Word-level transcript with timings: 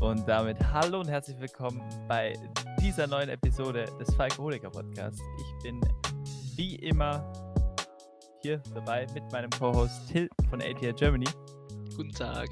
Und 0.00 0.28
damit 0.28 0.58
hallo 0.70 1.00
und 1.00 1.08
herzlich 1.08 1.40
willkommen 1.40 1.80
bei 2.06 2.34
dieser 2.78 3.06
neuen 3.06 3.30
Episode 3.30 3.86
des 3.98 4.14
Falkoholiker 4.16 4.68
Podcasts. 4.68 5.18
Ich 5.38 5.62
bin 5.62 5.80
wie 6.56 6.76
immer 6.76 7.32
hier 8.42 8.58
dabei 8.74 9.06
mit 9.14 9.32
meinem 9.32 9.48
Co-Host 9.48 10.08
Till 10.08 10.28
von 10.50 10.60
ATR 10.60 10.92
Germany. 10.92 11.24
Guten 11.96 12.12
Tag. 12.12 12.50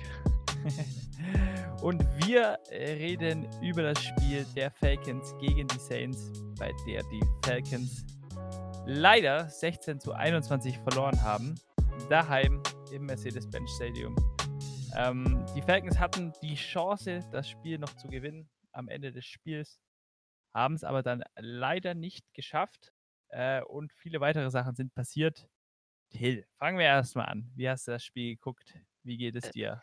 und 1.83 2.03
wir 2.27 2.59
reden 2.71 3.47
über 3.61 3.83
das 3.83 4.03
Spiel 4.03 4.47
der 4.57 4.71
Falcons 4.71 5.35
gegen 5.39 5.69
die 5.69 5.79
Saints, 5.79 6.33
bei 6.59 6.73
der 6.87 7.03
die 7.03 7.21
Falcons 7.45 8.07
leider 8.87 9.47
16 9.47 10.01
zu 10.01 10.13
21 10.13 10.79
verloren 10.79 11.23
haben. 11.23 11.55
Daheim 12.09 12.63
im 12.93 13.04
Mercedes-Benz 13.04 13.72
Stadium. 13.72 14.17
Ähm, 14.96 15.45
die 15.57 15.63
Falcons 15.63 15.99
hatten 15.99 16.32
die 16.43 16.55
Chance, 16.55 17.21
das 17.31 17.49
Spiel 17.49 17.79
noch 17.79 17.95
zu 17.96 18.09
gewinnen 18.09 18.50
am 18.73 18.89
Ende 18.89 19.11
des 19.13 19.25
Spiels, 19.25 19.81
haben 20.53 20.75
es 20.75 20.85
aber 20.85 21.03
dann 21.03 21.23
leider 21.37 21.95
nicht 21.95 22.33
geschafft. 22.35 22.93
Äh, 23.29 23.63
und 23.63 23.93
viele 23.93 24.21
weitere 24.21 24.50
Sachen 24.50 24.75
sind 24.75 24.95
passiert. 24.95 25.49
Till, 26.11 26.47
fangen 26.59 26.79
wir 26.79 26.85
erstmal 26.85 27.27
an. 27.27 27.50
Wie 27.55 27.69
hast 27.69 27.89
du 27.89 27.93
das 27.93 28.05
Spiel 28.05 28.35
geguckt? 28.35 28.75
Wie 29.03 29.17
geht 29.17 29.35
es 29.35 29.45
äh, 29.45 29.53
dir? 29.53 29.81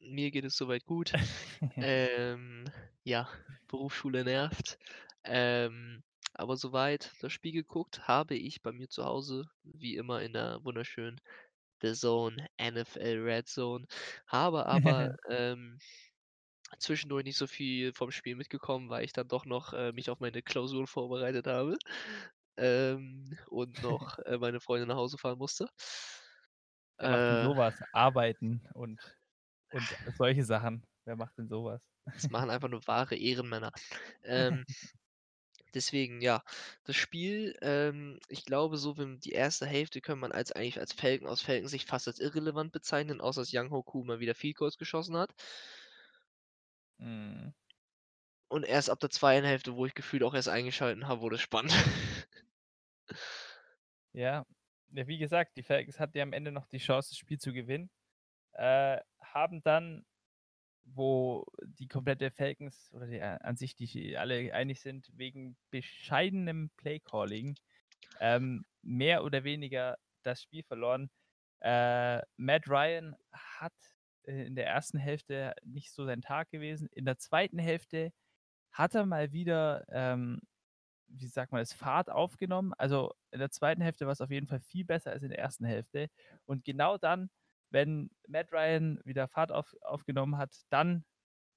Mir 0.00 0.32
geht 0.32 0.44
es 0.44 0.56
soweit 0.56 0.84
gut. 0.84 1.12
ähm, 1.76 2.64
ja, 3.04 3.28
Berufsschule 3.68 4.24
nervt. 4.24 4.78
Ähm, 5.22 6.02
aber 6.34 6.56
soweit 6.56 7.12
das 7.20 7.32
Spiel 7.32 7.52
geguckt 7.52 8.08
habe 8.08 8.34
ich 8.34 8.62
bei 8.62 8.72
mir 8.72 8.88
zu 8.88 9.04
Hause, 9.04 9.48
wie 9.62 9.96
immer 9.96 10.22
in 10.22 10.32
der 10.32 10.64
wunderschönen 10.64 11.20
The 11.82 11.94
Zone, 11.94 12.46
NFL 12.60 13.22
Red 13.22 13.48
Zone. 13.48 13.86
Habe 14.26 14.66
aber 14.66 15.16
ähm, 15.28 15.78
zwischendurch 16.78 17.24
nicht 17.24 17.36
so 17.36 17.46
viel 17.46 17.92
vom 17.92 18.10
Spiel 18.10 18.36
mitgekommen, 18.36 18.88
weil 18.90 19.04
ich 19.04 19.12
dann 19.12 19.28
doch 19.28 19.44
noch 19.44 19.72
äh, 19.72 19.92
mich 19.92 20.10
auf 20.10 20.20
meine 20.20 20.42
Klausuren 20.42 20.86
vorbereitet 20.86 21.46
habe 21.46 21.76
ähm, 22.56 23.36
und 23.48 23.82
noch 23.82 24.18
äh, 24.20 24.38
meine 24.38 24.60
Freundin 24.60 24.88
nach 24.88 24.96
Hause 24.96 25.18
fahren 25.18 25.38
musste. 25.38 25.68
Äh. 26.98 27.44
sowas? 27.44 27.74
Arbeiten 27.92 28.62
und, 28.74 29.00
und 29.72 29.96
solche 30.16 30.44
Sachen. 30.44 30.84
Wer 31.04 31.16
macht 31.16 31.36
denn 31.38 31.48
sowas? 31.48 31.80
Das 32.04 32.28
machen 32.30 32.50
einfach 32.50 32.68
nur 32.68 32.86
wahre 32.86 33.16
Ehrenmänner. 33.16 33.72
Ähm, 34.22 34.66
deswegen, 35.74 36.20
ja, 36.20 36.42
das 36.84 36.96
Spiel, 36.96 37.56
ähm, 37.62 38.18
ich 38.28 38.44
glaube, 38.44 38.76
so 38.76 38.96
wie 38.98 39.18
die 39.18 39.32
erste 39.32 39.66
Hälfte 39.66 40.00
kann 40.00 40.18
man 40.18 40.32
als 40.32 40.52
eigentlich 40.52 40.78
als 40.80 40.92
Falcon 40.92 41.28
aus 41.28 41.42
Falcon 41.42 41.68
sich 41.68 41.86
fast 41.86 42.08
als 42.08 42.20
irrelevant 42.20 42.72
bezeichnen, 42.72 43.20
außer 43.20 43.42
dass 43.42 43.50
Young 43.54 43.70
Hoku 43.70 44.04
mal 44.04 44.20
wieder 44.20 44.34
Field 44.34 44.56
Goals 44.56 44.78
geschossen 44.78 45.16
hat. 45.16 45.30
Mhm. 46.98 47.54
Und 48.48 48.64
erst 48.64 48.90
ab 48.90 49.00
der 49.00 49.10
zweiten 49.10 49.46
Hälfte, 49.46 49.76
wo 49.76 49.86
ich 49.86 49.94
gefühlt 49.94 50.22
auch 50.24 50.34
erst 50.34 50.48
eingeschalten 50.48 51.08
habe, 51.08 51.20
wurde 51.22 51.36
es 51.36 51.42
spannend. 51.42 51.72
Ja, 54.12 54.44
ja, 54.92 55.06
wie 55.06 55.18
gesagt, 55.18 55.56
die 55.56 55.62
Falcons 55.62 56.00
hatten 56.00 56.16
ja 56.16 56.22
am 56.22 56.32
Ende 56.32 56.52
noch 56.52 56.66
die 56.66 56.78
Chance, 56.78 57.10
das 57.10 57.18
Spiel 57.18 57.38
zu 57.38 57.52
gewinnen. 57.52 57.90
Äh, 58.52 58.98
haben 59.22 59.62
dann, 59.62 60.04
wo 60.84 61.46
die 61.78 61.88
komplette 61.88 62.30
Falcons 62.30 62.90
oder 62.92 63.06
die 63.06 63.18
äh, 63.18 63.38
an 63.40 63.56
sich, 63.56 63.74
die 63.76 64.16
alle 64.16 64.52
einig 64.52 64.80
sind, 64.80 65.10
wegen 65.16 65.56
bescheidenem 65.70 66.70
Playcalling 66.76 67.56
ähm, 68.20 68.64
mehr 68.82 69.24
oder 69.24 69.44
weniger 69.44 69.98
das 70.22 70.42
Spiel 70.42 70.62
verloren. 70.62 71.10
Äh, 71.60 72.20
Matt 72.36 72.68
Ryan 72.68 73.16
hat 73.32 73.74
äh, 74.24 74.46
in 74.46 74.56
der 74.56 74.66
ersten 74.66 74.98
Hälfte 74.98 75.54
nicht 75.64 75.92
so 75.92 76.04
sein 76.04 76.22
Tag 76.22 76.50
gewesen. 76.50 76.88
In 76.92 77.04
der 77.04 77.18
zweiten 77.18 77.58
Hälfte 77.58 78.12
hat 78.72 78.94
er 78.94 79.06
mal 79.06 79.32
wieder 79.32 79.84
ähm, 79.90 80.40
wie 81.12 81.26
sagt 81.26 81.52
man, 81.52 81.60
das 81.60 81.72
Fahrt 81.72 82.10
aufgenommen. 82.10 82.72
Also 82.78 83.12
in 83.30 83.40
der 83.40 83.50
zweiten 83.50 83.82
Hälfte 83.82 84.06
war 84.06 84.12
es 84.12 84.20
auf 84.20 84.30
jeden 84.30 84.46
Fall 84.46 84.60
viel 84.60 84.84
besser 84.84 85.10
als 85.10 85.22
in 85.22 85.30
der 85.30 85.38
ersten 85.38 85.64
Hälfte. 85.64 86.08
Und 86.44 86.64
genau 86.64 86.98
dann, 86.98 87.30
wenn 87.70 88.10
Matt 88.28 88.52
Ryan 88.52 89.00
wieder 89.04 89.28
Fahrt 89.28 89.52
auf, 89.52 89.74
aufgenommen 89.82 90.36
hat, 90.36 90.54
dann 90.70 91.04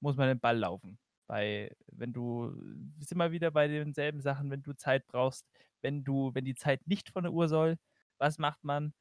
muss 0.00 0.16
man 0.16 0.28
den 0.28 0.40
Ball 0.40 0.58
laufen. 0.58 0.98
Weil, 1.26 1.74
wenn 1.86 2.12
du, 2.12 2.52
wir 2.96 3.06
sind 3.06 3.18
mal 3.18 3.32
wieder 3.32 3.50
bei 3.50 3.68
denselben 3.68 4.20
Sachen, 4.20 4.50
wenn 4.50 4.62
du 4.62 4.74
Zeit 4.74 5.06
brauchst, 5.06 5.46
wenn 5.80 6.04
du, 6.04 6.34
wenn 6.34 6.44
die 6.44 6.54
Zeit 6.54 6.86
nicht 6.86 7.10
von 7.10 7.24
der 7.24 7.32
Uhr 7.32 7.48
soll, 7.48 7.78
was 8.18 8.38
macht 8.38 8.62
man? 8.64 8.94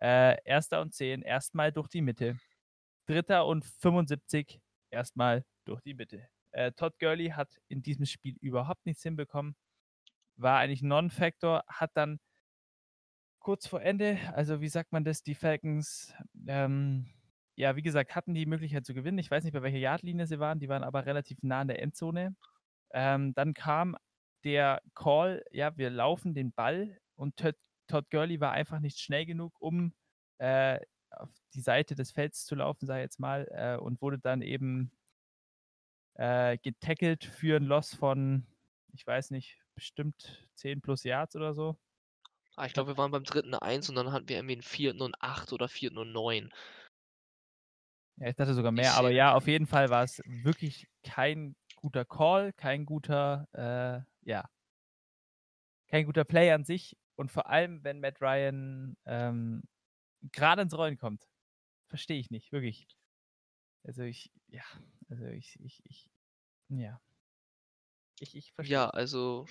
Äh, 0.00 0.36
erster 0.44 0.80
und 0.80 0.94
zehn, 0.94 1.22
erstmal 1.22 1.72
durch 1.72 1.88
die 1.88 2.02
Mitte. 2.02 2.38
Dritter 3.06 3.46
und 3.46 3.64
75, 3.64 4.60
erstmal 4.90 5.44
durch 5.64 5.80
die 5.82 5.94
Mitte. 5.94 6.28
Äh, 6.52 6.72
Todd 6.72 6.98
Gurley 6.98 7.30
hat 7.30 7.60
in 7.68 7.82
diesem 7.82 8.06
Spiel 8.06 8.36
überhaupt 8.40 8.84
nichts 8.86 9.02
hinbekommen 9.02 9.56
war 10.38 10.58
eigentlich 10.58 10.82
Non-Factor, 10.82 11.64
hat 11.66 11.90
dann 11.94 12.18
kurz 13.40 13.66
vor 13.66 13.82
Ende, 13.82 14.18
also 14.34 14.60
wie 14.60 14.68
sagt 14.68 14.92
man 14.92 15.04
das, 15.04 15.22
die 15.22 15.34
Falcons, 15.34 16.14
ähm, 16.46 17.06
ja, 17.56 17.76
wie 17.76 17.82
gesagt, 17.82 18.14
hatten 18.14 18.34
die 18.34 18.46
Möglichkeit 18.46 18.86
zu 18.86 18.94
gewinnen. 18.94 19.18
Ich 19.18 19.30
weiß 19.30 19.44
nicht, 19.44 19.52
bei 19.52 19.62
welcher 19.62 19.78
Yardlinie 19.78 20.26
sie 20.26 20.38
waren, 20.38 20.60
die 20.60 20.68
waren 20.68 20.84
aber 20.84 21.06
relativ 21.06 21.38
nah 21.42 21.60
an 21.60 21.68
der 21.68 21.82
Endzone. 21.82 22.36
Ähm, 22.92 23.34
dann 23.34 23.54
kam 23.54 23.96
der 24.44 24.80
Call, 24.94 25.44
ja, 25.50 25.76
wir 25.76 25.90
laufen 25.90 26.34
den 26.34 26.52
Ball 26.52 26.98
und 27.16 27.36
Todd, 27.36 27.56
Todd 27.88 28.10
Gurley 28.10 28.40
war 28.40 28.52
einfach 28.52 28.80
nicht 28.80 29.00
schnell 29.00 29.26
genug, 29.26 29.60
um 29.60 29.92
äh, 30.38 30.78
auf 31.10 31.30
die 31.54 31.60
Seite 31.60 31.94
des 31.94 32.12
Felds 32.12 32.44
zu 32.44 32.54
laufen, 32.54 32.86
sag 32.86 32.98
ich 32.98 33.02
jetzt 33.02 33.20
mal, 33.20 33.48
äh, 33.50 33.76
und 33.82 34.00
wurde 34.02 34.18
dann 34.18 34.42
eben 34.42 34.92
äh, 36.14 36.58
getackelt 36.58 37.24
für 37.24 37.56
ein 37.56 37.64
Loss 37.64 37.94
von, 37.94 38.46
ich 38.92 39.06
weiß 39.06 39.30
nicht, 39.30 39.58
bestimmt 39.74 40.48
10 40.54 40.80
plus 40.80 41.04
Yards 41.04 41.36
oder 41.36 41.54
so. 41.54 41.76
Ah, 42.58 42.66
ich 42.66 42.72
glaube, 42.72 42.90
wir 42.90 42.96
waren 42.96 43.12
beim 43.12 43.22
dritten 43.22 43.54
1 43.54 43.88
und 43.88 43.94
dann 43.94 44.10
hatten 44.10 44.28
wir 44.28 44.34
irgendwie 44.36 44.54
einen 44.54 44.62
vierten 44.62 45.00
und 45.00 45.14
8 45.22 45.52
oder 45.52 45.68
vierten 45.68 45.96
und 45.96 46.10
9. 46.10 46.50
Ja, 48.16 48.28
ich 48.28 48.34
dachte 48.34 48.52
sogar 48.52 48.72
mehr, 48.72 48.94
aber 48.94 49.10
ja, 49.10 49.32
auf 49.34 49.46
jeden 49.46 49.68
Fall 49.68 49.90
war 49.90 50.02
es 50.02 50.20
wirklich 50.26 50.88
kein 51.04 51.54
guter 51.76 52.04
Call, 52.04 52.52
kein 52.52 52.84
guter, 52.84 53.46
äh, 53.52 54.28
ja, 54.28 54.50
kein 55.86 56.04
guter 56.04 56.24
Play 56.24 56.50
an 56.50 56.64
sich 56.64 56.96
und 57.14 57.30
vor 57.30 57.48
allem, 57.48 57.84
wenn 57.84 58.00
Matt 58.00 58.20
Ryan 58.20 58.96
ähm, 59.06 59.62
gerade 60.32 60.62
ins 60.62 60.76
Rollen 60.76 60.98
kommt, 60.98 61.28
verstehe 61.86 62.18
ich 62.18 62.32
nicht, 62.32 62.50
wirklich. 62.50 62.88
Also 63.84 64.02
ich, 64.02 64.32
ja, 64.48 64.64
also 65.08 65.26
ich, 65.26 65.60
ich, 65.60 65.80
ich, 65.84 66.10
ja. 66.70 67.00
Ich, 68.18 68.36
ich 68.36 68.52
verstehe. 68.52 68.74
Ja, 68.74 68.90
also, 68.90 69.46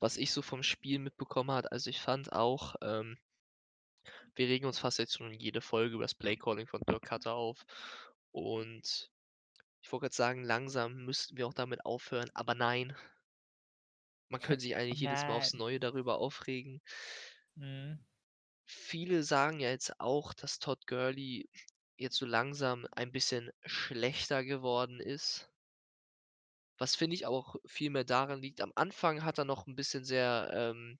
was 0.00 0.16
ich 0.16 0.32
so 0.32 0.42
vom 0.42 0.62
Spiel 0.62 0.98
mitbekommen 0.98 1.50
habe, 1.50 1.70
also 1.72 1.90
ich 1.90 2.00
fand 2.00 2.32
auch, 2.32 2.76
ähm, 2.82 3.18
wir 4.34 4.48
regen 4.48 4.66
uns 4.66 4.78
fast 4.78 4.98
jetzt 4.98 5.16
schon 5.16 5.32
in 5.32 5.38
jede 5.38 5.60
Folge 5.60 5.94
über 5.94 6.04
das 6.04 6.14
Playcalling 6.14 6.66
von 6.66 6.80
Dirk 6.88 7.02
Cutter 7.02 7.34
auf. 7.34 7.64
Und 8.30 9.10
ich 9.82 9.92
wollte 9.92 10.04
gerade 10.04 10.14
sagen, 10.14 10.44
langsam 10.44 11.04
müssten 11.04 11.36
wir 11.36 11.46
auch 11.46 11.54
damit 11.54 11.84
aufhören, 11.84 12.30
aber 12.34 12.54
nein. 12.54 12.96
Man 14.28 14.40
könnte 14.40 14.62
sich 14.62 14.76
eigentlich 14.76 15.00
jedes 15.00 15.22
Mal 15.24 15.36
aufs 15.36 15.52
Neue 15.52 15.78
darüber 15.78 16.18
aufregen. 16.18 16.80
Mhm. 17.56 17.98
Viele 18.64 19.22
sagen 19.22 19.60
ja 19.60 19.68
jetzt 19.68 20.00
auch, 20.00 20.32
dass 20.32 20.58
Todd 20.58 20.86
Gurley 20.86 21.50
jetzt 21.98 22.16
so 22.16 22.24
langsam 22.24 22.86
ein 22.92 23.12
bisschen 23.12 23.50
schlechter 23.66 24.44
geworden 24.44 25.00
ist. 25.00 25.51
Was 26.82 26.96
finde 26.96 27.14
ich 27.14 27.26
auch 27.26 27.54
viel 27.64 27.90
mehr 27.90 28.02
daran 28.02 28.42
liegt, 28.42 28.60
am 28.60 28.72
Anfang 28.74 29.22
hat 29.22 29.38
er 29.38 29.44
noch 29.44 29.68
ein 29.68 29.76
bisschen 29.76 30.04
sehr, 30.04 30.50
ähm, 30.52 30.98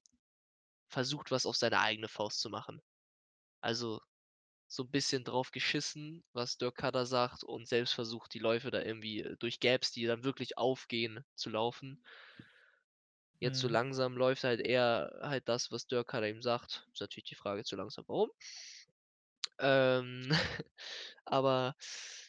versucht, 0.86 1.32
was 1.32 1.44
auf 1.44 1.56
seine 1.56 1.80
eigene 1.80 2.06
Faust 2.06 2.40
zu 2.40 2.50
machen. 2.50 2.80
Also, 3.62 4.00
so 4.68 4.84
ein 4.84 4.90
bisschen 4.92 5.24
drauf 5.24 5.50
geschissen, 5.52 6.24
was 6.32 6.58
Dirk 6.58 6.76
Cutter 6.76 7.06
sagt 7.06 7.44
und 7.44 7.68
selbst 7.68 7.94
versucht, 7.94 8.32
die 8.34 8.38
Läufe 8.38 8.70
da 8.70 8.80
irgendwie 8.82 9.22
äh, 9.22 9.36
durch 9.38 9.60
Gaps, 9.60 9.92
die 9.92 10.06
dann 10.06 10.24
wirklich 10.24 10.56
aufgehen, 10.58 11.24
zu 11.34 11.50
laufen. 11.50 12.04
Jetzt 13.40 13.58
so 13.60 13.68
Mhm. 13.68 13.72
langsam 13.72 14.16
läuft 14.16 14.44
halt 14.44 14.60
eher 14.60 15.18
halt 15.22 15.48
das, 15.48 15.72
was 15.72 15.86
Dirk 15.86 16.08
Cutter 16.08 16.28
ihm 16.28 16.42
sagt. 16.42 16.88
Ist 16.92 17.00
natürlich 17.00 17.24
die 17.24 17.34
Frage 17.34 17.64
zu 17.64 17.76
langsam 17.76 18.04
warum. 18.08 18.30
Ähm, 19.58 20.28
aber 21.24 21.76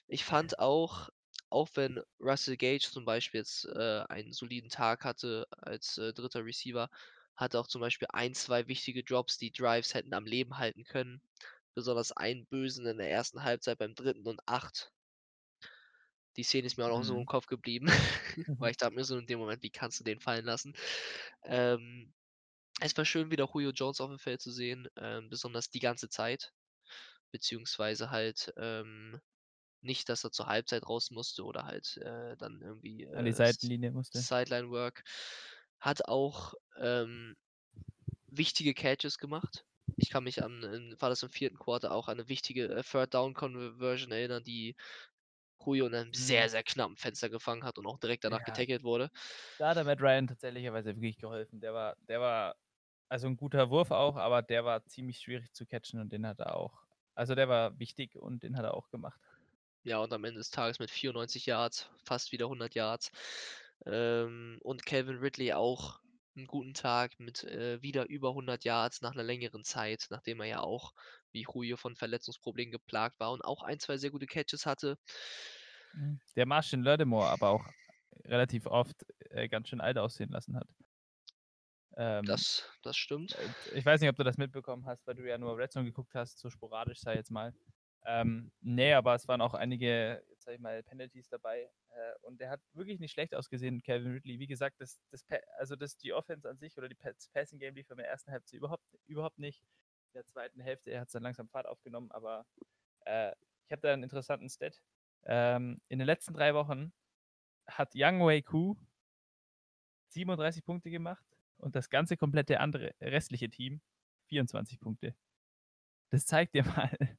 ich 0.08 0.24
fand 0.26 0.60
auch 0.60 1.10
auch 1.54 1.70
wenn 1.76 2.02
Russell 2.20 2.58
Gage 2.58 2.90
zum 2.92 3.06
Beispiel 3.06 3.42
jetzt 3.42 3.66
äh, 3.66 4.04
einen 4.10 4.34
soliden 4.34 4.70
Tag 4.70 5.06
hatte 5.06 5.48
als 5.52 5.98
äh, 6.00 6.12
dritter 6.12 6.44
Receiver, 6.44 6.90
hatte 7.36 7.60
auch 7.60 7.68
zum 7.68 7.82
Beispiel 7.82 8.08
ein, 8.12 8.34
zwei 8.34 8.68
wichtige 8.68 9.04
Drops, 9.04 9.38
die 9.38 9.52
Drives 9.52 9.94
hätten 9.94 10.14
am 10.14 10.26
Leben 10.26 10.58
halten 10.58 10.84
können. 10.84 11.22
Besonders 11.76 12.12
einen 12.12 12.46
bösen 12.48 12.86
in 12.86 12.98
der 12.98 13.10
ersten 13.10 13.44
Halbzeit 13.44 13.78
beim 13.78 13.96
dritten 13.96 14.28
und 14.28 14.42
acht. 14.48 14.92
Die 16.38 16.44
Szene 16.44 16.66
ist 16.66 16.78
mir 16.78 16.86
auch 16.86 16.98
noch 16.98 17.04
so 17.04 17.16
im 17.16 17.28
Kopf 17.28 17.46
geblieben, 17.46 17.88
weil 18.60 18.72
ich 18.72 18.78
dachte 18.78 18.96
mir 18.96 19.04
so 19.04 19.18
in 19.18 19.28
dem 19.28 19.40
Moment, 19.40 19.62
wie 19.62 19.70
kannst 19.70 20.00
du 20.00 20.04
den 20.04 20.20
fallen 20.20 20.46
lassen? 20.46 20.74
Ähm, 21.44 22.12
es 22.80 22.98
war 22.98 23.06
schön, 23.06 23.30
wieder 23.30 23.48
Julio 23.54 23.72
Jones 23.72 24.02
auf 24.02 24.10
dem 24.10 24.20
Feld 24.20 24.42
zu 24.42 24.52
sehen, 24.52 24.88
ähm, 24.98 25.30
besonders 25.30 25.70
die 25.70 25.80
ganze 25.80 26.10
Zeit. 26.10 26.52
Beziehungsweise 27.32 28.10
halt 28.10 28.52
ähm, 28.58 29.20
nicht, 29.84 30.10
dass 30.10 30.24
er 30.24 30.32
zur 30.32 30.48
Halbzeit 30.48 30.88
raus 30.88 31.12
musste 31.12 31.44
oder 31.46 31.66
halt 31.66 31.98
äh, 31.98 32.36
dann 32.38 32.62
irgendwie 32.62 33.04
An 33.12 33.24
die 33.26 33.32
äh, 33.32 33.34
Seitenlinie 33.34 33.92
musste. 33.92 34.28
Sideline 34.28 34.70
Work. 34.72 35.04
Hat 35.80 36.06
auch 36.08 36.54
ähm, 36.80 37.36
wichtige 38.28 38.74
Catches 38.74 39.18
gemacht. 39.18 39.66
Ich 39.98 40.10
kann 40.10 40.24
mich 40.24 40.44
an, 40.44 40.64
in, 40.64 40.96
war 41.00 41.10
das 41.10 41.24
im 41.24 41.30
vierten 41.30 41.58
Quarter 41.60 41.92
auch 41.94 42.08
an 42.08 42.20
eine 42.20 42.30
wichtige 42.30 42.66
äh, 42.70 42.84
Third 42.84 43.14
Down 43.14 43.34
Conversion 43.34 44.12
erinnern, 44.12 44.44
die 44.44 44.76
Julio 45.66 45.88
in 45.88 45.96
einem 45.96 46.14
Mhm. 46.14 46.16
sehr, 46.16 46.50
sehr 46.50 46.64
knappen 46.64 46.98
Fenster 46.98 47.30
gefangen 47.30 47.64
hat 47.66 47.78
und 47.80 47.88
auch 47.88 48.00
direkt 48.00 48.24
danach 48.26 48.44
Ja. 48.44 48.44
getackelt 48.44 48.84
wurde. 48.84 49.10
Da 49.58 49.70
hat 49.70 49.78
der 49.78 49.86
Matt 49.86 50.02
Ryan 50.02 50.28
tatsächlicherweise 50.28 50.96
wirklich 50.96 51.18
geholfen. 51.18 51.62
Der 51.62 51.74
war, 51.74 51.96
der 52.02 52.20
war, 52.22 52.56
also 53.10 53.28
ein 53.28 53.38
guter 53.38 53.70
Wurf 53.70 53.92
auch, 53.92 54.18
aber 54.18 54.42
der 54.42 54.66
war 54.66 54.86
ziemlich 54.86 55.20
schwierig 55.20 55.54
zu 55.54 55.66
catchen 55.66 56.00
und 56.02 56.12
den 56.14 56.28
hat 56.28 56.40
er 56.40 56.56
auch. 56.56 56.84
Also 57.16 57.36
der 57.36 57.50
war 57.50 57.80
wichtig 57.80 58.18
und 58.18 58.44
den 58.44 58.58
hat 58.58 58.66
er 58.66 58.74
auch 58.76 58.90
gemacht. 58.90 59.22
Ja, 59.84 60.00
und 60.00 60.14
am 60.14 60.24
Ende 60.24 60.40
des 60.40 60.50
Tages 60.50 60.80
mit 60.80 60.92
94 60.92 61.46
Yards, 61.46 61.90
fast 62.04 62.32
wieder 62.32 62.48
100 62.48 62.76
Yards. 62.76 63.12
Ähm, 63.86 64.60
und 64.64 64.86
Calvin 64.86 65.18
Ridley 65.18 65.54
auch 65.54 66.00
einen 66.36 66.48
guten 66.48 66.74
Tag 66.74 67.20
mit 67.20 67.44
äh, 67.44 67.82
wieder 67.82 68.08
über 68.10 68.30
100 68.34 68.64
Yards 68.64 69.02
nach 69.02 69.12
einer 69.12 69.24
längeren 69.24 69.64
Zeit, 69.64 70.08
nachdem 70.10 70.40
er 70.42 70.48
ja 70.48 70.60
auch 70.62 70.94
wie 71.32 71.46
Julio 71.52 71.78
von 71.78 71.96
Verletzungsproblemen 71.96 72.72
geplagt 72.72 73.20
war 73.20 73.32
und 73.32 73.44
auch 73.44 73.62
ein, 73.62 73.80
zwei 73.80 73.98
sehr 73.98 74.10
gute 74.10 74.26
Catches 74.26 74.66
hatte. 74.66 74.98
Mhm. 75.94 76.20
Der 76.36 76.46
Martian 76.46 76.84
Lattimore 76.84 77.30
aber 77.30 77.50
auch 77.50 77.66
relativ 78.26 78.66
oft 78.66 79.06
äh, 79.32 79.48
ganz 79.48 79.70
schön 79.70 79.82
alt 79.82 79.98
aussehen 79.98 80.30
lassen 80.30 80.56
hat. 80.56 80.68
Ähm, 81.96 82.26
Das, 82.26 82.70
das 82.82 82.98
stimmt. 82.98 83.36
äh, 83.36 83.78
ich 83.78 83.86
weiß 83.86 84.02
nicht, 84.02 84.10
ob 84.10 84.16
du 84.16 84.24
das 84.24 84.38
mitbekommen 84.38 84.86
hast, 84.86 85.06
weil 85.06 85.16
du 85.16 85.28
ja 85.28 85.38
nur 85.38 85.58
Red 85.58 85.72
Zone 85.72 85.86
geguckt 85.86 86.16
hast, 86.16 86.40
so 86.40 86.50
sporadisch 86.50 87.00
sei 87.00 87.16
jetzt 87.16 87.32
mal. 87.32 87.54
Ähm, 88.06 88.52
nee, 88.62 88.94
aber 88.94 89.16
es 89.16 89.28
waren 89.28 89.42
auch 89.42 89.54
einige, 89.54 90.24
sag 90.38 90.56
ich 90.56 90.60
mal, 90.60 90.84
Penalties 90.84 91.30
dabei. 91.30 91.72
Äh, 91.90 92.14
und 92.22 92.40
der 92.40 92.50
hat 92.50 92.62
wirklich 92.74 93.00
nicht 93.00 93.12
schlecht 93.12 93.34
ausgesehen, 93.34 93.82
Calvin 93.82 94.12
Ridley. 94.14 94.40
Wie 94.40 94.48
gesagt, 94.48 94.82
das, 94.82 95.00
das, 95.10 95.26
also 95.58 95.76
das, 95.76 95.98
die 95.98 96.14
Offense 96.14 96.50
an 96.50 96.58
sich 96.58 96.78
oder 96.78 96.90
die 96.90 96.98
das 97.02 97.30
Passing 97.30 97.60
Game 97.60 97.76
lief 97.76 97.90
in 97.90 97.98
der 97.98 98.10
ersten 98.10 98.32
Hälfte 98.32 98.58
überhaupt, 98.58 98.84
überhaupt 99.06 99.40
nicht. 99.40 99.64
In 100.14 100.20
der 100.20 100.26
zweiten 100.26 100.60
Hälfte, 100.60 100.92
er 100.92 101.02
hat 101.02 101.08
es 101.08 101.14
dann 101.14 101.24
langsam 101.24 101.48
Fahrt 101.48 101.66
aufgenommen, 101.66 102.12
aber 102.12 102.46
äh, 103.06 103.32
ich 103.66 103.72
habe 103.72 103.82
da 103.82 103.94
einen 103.94 104.04
interessanten 104.04 104.50
Stat. 104.50 104.82
Ähm, 105.26 105.82
in 105.88 106.00
den 106.00 106.06
letzten 106.06 106.34
drei 106.34 106.54
Wochen 106.54 106.92
hat 107.68 107.94
Young 107.96 108.20
Wei 108.26 108.42
Ku 108.42 108.76
37 110.10 110.64
Punkte 110.64 110.92
gemacht 110.92 111.26
und 111.58 111.76
das 111.76 111.90
ganze 111.90 112.18
komplette 112.18 112.60
andere 112.60 112.94
restliche 113.02 113.50
Team 113.50 113.82
24 114.28 114.80
Punkte. 114.80 115.16
Das 116.10 116.26
zeigt 116.26 116.54
dir 116.54 116.64
mal, 116.66 117.18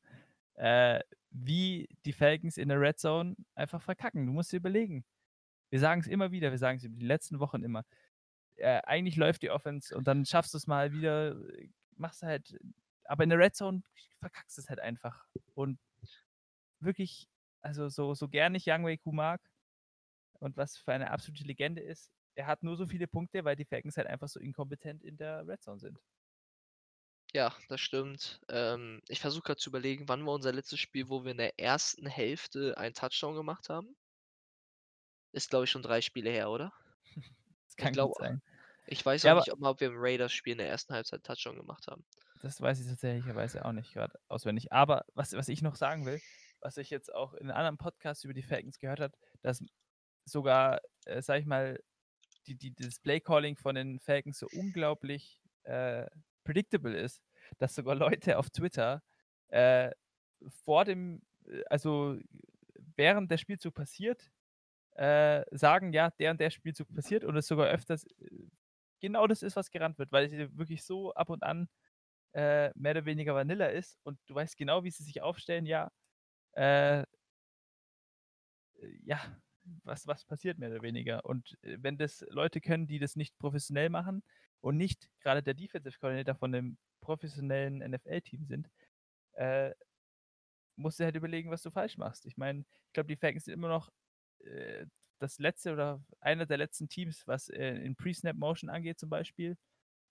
äh, 0.55 1.01
wie 1.31 1.89
die 2.05 2.13
Falcons 2.13 2.57
in 2.57 2.69
der 2.69 2.81
Red 2.81 2.99
Zone 2.99 3.37
einfach 3.55 3.83
verkacken. 3.83 4.27
Du 4.27 4.33
musst 4.33 4.53
dir 4.53 4.59
überlegen. 4.59 5.05
Wir 5.71 5.81
sagen 5.81 6.01
es 6.01 6.07
immer 6.07 6.31
wieder, 6.31 6.51
wir 6.51 6.59
sagen 6.59 6.77
es 6.77 6.83
die 6.83 7.05
letzten 7.05 7.41
Wochen 7.41 7.63
immer. 7.65 7.85
Äh, 8.57 8.81
eigentlich 8.85 9.17
läuft 9.17 9.43
die 9.43 9.51
Offense 9.51 9.97
und 9.97 10.07
dann 10.07 10.25
schaffst 10.25 10.55
du 10.55 10.59
es 10.59 10.67
mal 10.67 10.93
wieder, 10.93 11.33
äh, 11.51 11.69
machst 11.97 12.23
halt, 12.23 12.57
aber 13.05 13.25
in 13.25 13.31
der 13.31 13.39
Red 13.39 13.57
Zone 13.57 13.83
verkackst 14.21 14.57
du 14.57 14.63
es 14.63 14.69
halt 14.69 14.81
einfach. 14.81 15.27
Und 15.55 15.79
wirklich, 16.81 17.29
also 17.63 17.89
so, 17.89 18.15
so 18.15 18.29
gern 18.29 18.55
ich 18.55 18.67
Young 18.69 18.85
Wei 18.85 18.97
Ku 18.97 19.13
mag 19.13 19.41
und 20.39 20.57
was 20.57 20.77
für 20.79 20.93
eine 20.93 21.11
absolute 21.11 21.45
Legende 21.45 21.83
ist, 21.83 22.13
er 22.37 22.47
hat 22.47 22.63
nur 22.63 22.77
so 22.77 22.87
viele 22.87 23.07
Punkte, 23.07 23.45
weil 23.45 23.57
die 23.57 23.65
Falcons 23.65 23.97
halt 23.97 24.09
einfach 24.09 24.29
so 24.29 24.41
inkompetent 24.41 25.03
in 25.03 25.17
der 25.17 25.47
Red 25.47 25.63
Zone 25.63 25.81
sind. 25.81 25.99
Ja, 27.35 27.53
das 27.69 27.81
stimmt. 27.81 28.41
Ähm, 28.49 29.03
ich 29.09 29.21
versuche 29.21 29.43
gerade 29.43 29.61
zu 29.61 29.69
überlegen, 29.69 30.09
wann 30.09 30.25
war 30.25 30.35
unser 30.35 30.53
letztes 30.53 30.79
Spiel, 30.79 31.09
wo 31.09 31.25
wir 31.25 31.33
in 31.33 31.39
der 31.39 31.59
ersten 31.59 32.07
Hälfte 32.07 32.79
einen 32.79 32.95
Touchdown 32.95 33.35
gemacht 33.35 33.69
haben? 33.69 33.97
Ist, 35.33 35.51
glaube 35.51 35.65
ich, 35.65 35.71
schon 35.71 35.83
drei 35.83 36.01
Spiele 36.01 36.31
her, 36.31 36.49
oder? 36.51 36.73
Das 37.67 37.77
kann 37.77 37.93
glaub- 37.93 38.13
gut 38.13 38.19
sein. 38.25 38.43
Ich 38.87 39.05
weiß 39.05 39.25
auch 39.25 39.37
nicht, 39.37 39.53
ob, 39.53 39.61
ob 39.63 39.81
wir 39.81 39.89
im 39.89 39.97
Raiders-Spiel 39.97 40.53
in 40.53 40.59
der 40.59 40.69
ersten 40.69 40.95
Halbzeit 40.95 41.17
einen 41.17 41.23
Touchdown 41.25 41.57
gemacht 41.57 41.89
haben. 41.89 42.05
Das 42.43 42.61
weiß 42.61 42.79
ich 42.79 42.87
tatsächlicherweise 42.87 43.65
auch 43.65 43.73
nicht 43.73 43.95
gerade 43.95 44.17
auswendig. 44.29 44.73
Aber 44.73 45.05
was, 45.15 45.33
was 45.33 45.49
ich 45.49 45.61
noch 45.63 45.75
sagen 45.75 46.07
will, 46.07 46.21
was 46.61 46.77
ich 46.77 46.91
jetzt 46.91 47.13
auch 47.13 47.35
in 47.35 47.51
einem 47.51 47.57
anderen 47.57 47.79
Podcast 47.79 48.25
über 48.25 48.35
die 48.35 48.43
Falcons 48.43 48.79
gehört 48.79 49.01
habe, 49.01 49.17
dass 49.43 49.65
sogar, 50.25 50.81
äh, 51.07 51.21
sag 51.21 51.41
ich 51.41 51.47
mal, 51.47 51.83
die, 52.47 52.55
die, 52.55 52.75
das 52.75 53.01
Play-Calling 53.01 53.57
von 53.57 53.75
den 53.75 53.99
Falcons 53.99 54.39
so 54.39 54.47
unglaublich 54.53 55.41
äh, 55.65 56.07
predictable 56.45 56.97
ist, 56.97 57.23
dass 57.59 57.75
sogar 57.75 57.95
Leute 57.95 58.39
auf 58.39 58.51
Twitter 58.51 59.03
äh, 59.49 59.91
vor 60.65 60.85
dem, 60.85 61.23
äh, 61.47 61.63
also 61.71 62.19
während 62.97 63.31
der 63.31 63.39
Spielzug 63.39 63.75
passiert, 63.75 64.31
äh, 64.97 65.45
sagen, 65.57 65.93
ja, 65.93 66.11
der 66.11 66.31
und 66.33 66.41
der 66.41 66.51
Spielzug 66.51 66.93
passiert 66.95 67.25
und 67.25 67.37
es 67.37 67.47
sogar 67.49 67.69
öfters 67.69 68.05
äh, 68.21 68.47
genau 69.01 69.27
das 69.27 69.43
ist, 69.43 69.57
was 69.57 69.71
gerannt 69.71 69.99
wird, 69.99 70.13
weil 70.13 70.29
sie 70.31 70.57
wirklich 70.59 70.85
so 70.85 71.15
ab 71.15 71.31
und 71.31 71.43
an 71.43 71.69
äh, 72.35 72.71
mehr 72.77 72.93
oder 72.93 73.07
weniger 73.07 73.35
Vanilla 73.35 73.67
ist 73.67 73.99
und 74.05 74.19
du 74.27 74.35
weißt 74.35 74.57
genau, 74.57 74.85
wie 74.85 74.91
sie 74.91 75.05
sich 75.05 75.23
aufstellen, 75.23 75.67
ja, 75.67 75.91
äh, 76.53 77.05
ja, 79.05 79.21
was, 79.85 80.07
was 80.07 80.25
passiert 80.25 80.59
mehr 80.59 80.71
oder 80.71 80.83
weniger. 80.83 81.25
Und 81.25 81.57
äh, 81.63 81.79
wenn 81.81 81.97
das 81.99 82.25
Leute 82.29 82.61
können, 82.61 82.87
die 82.87 82.99
das 82.99 83.17
nicht 83.17 83.39
professionell 83.39 83.91
machen 83.91 84.23
und 84.65 84.79
nicht 84.79 85.11
gerade 85.21 85.43
der 85.43 85.53
Defensive 85.53 85.99
Coordinator 85.99 86.35
von 86.35 86.55
einem 86.55 86.79
professionellen 87.03 87.83
NFL-Team 87.83 88.47
sind, 88.47 88.71
äh, 89.35 89.75
musst 90.77 90.99
du 90.99 91.05
halt 91.05 91.17
überlegen, 91.17 91.51
was 91.51 91.61
du 91.63 91.71
falsch 91.71 91.99
machst. 91.99 92.25
Ich 92.25 92.39
meine, 92.39 92.61
ich 92.61 92.93
glaube, 92.95 93.09
die 93.09 93.17
Falcons 93.17 93.45
sind 93.45 93.55
immer 93.55 93.69
noch 93.69 93.91
äh, 94.41 94.87
das 95.19 95.39
letzte 95.39 95.75
oder 95.75 96.03
einer 96.21 96.47
der 96.47 96.57
letzten 96.57 96.89
Teams, 96.89 97.27
was 97.27 97.51
äh, 97.51 97.77
in 97.77 97.95
Pre-Snap-Motion 97.95 98.71
angeht 98.71 98.99
zum 98.99 99.11
Beispiel. 99.11 99.59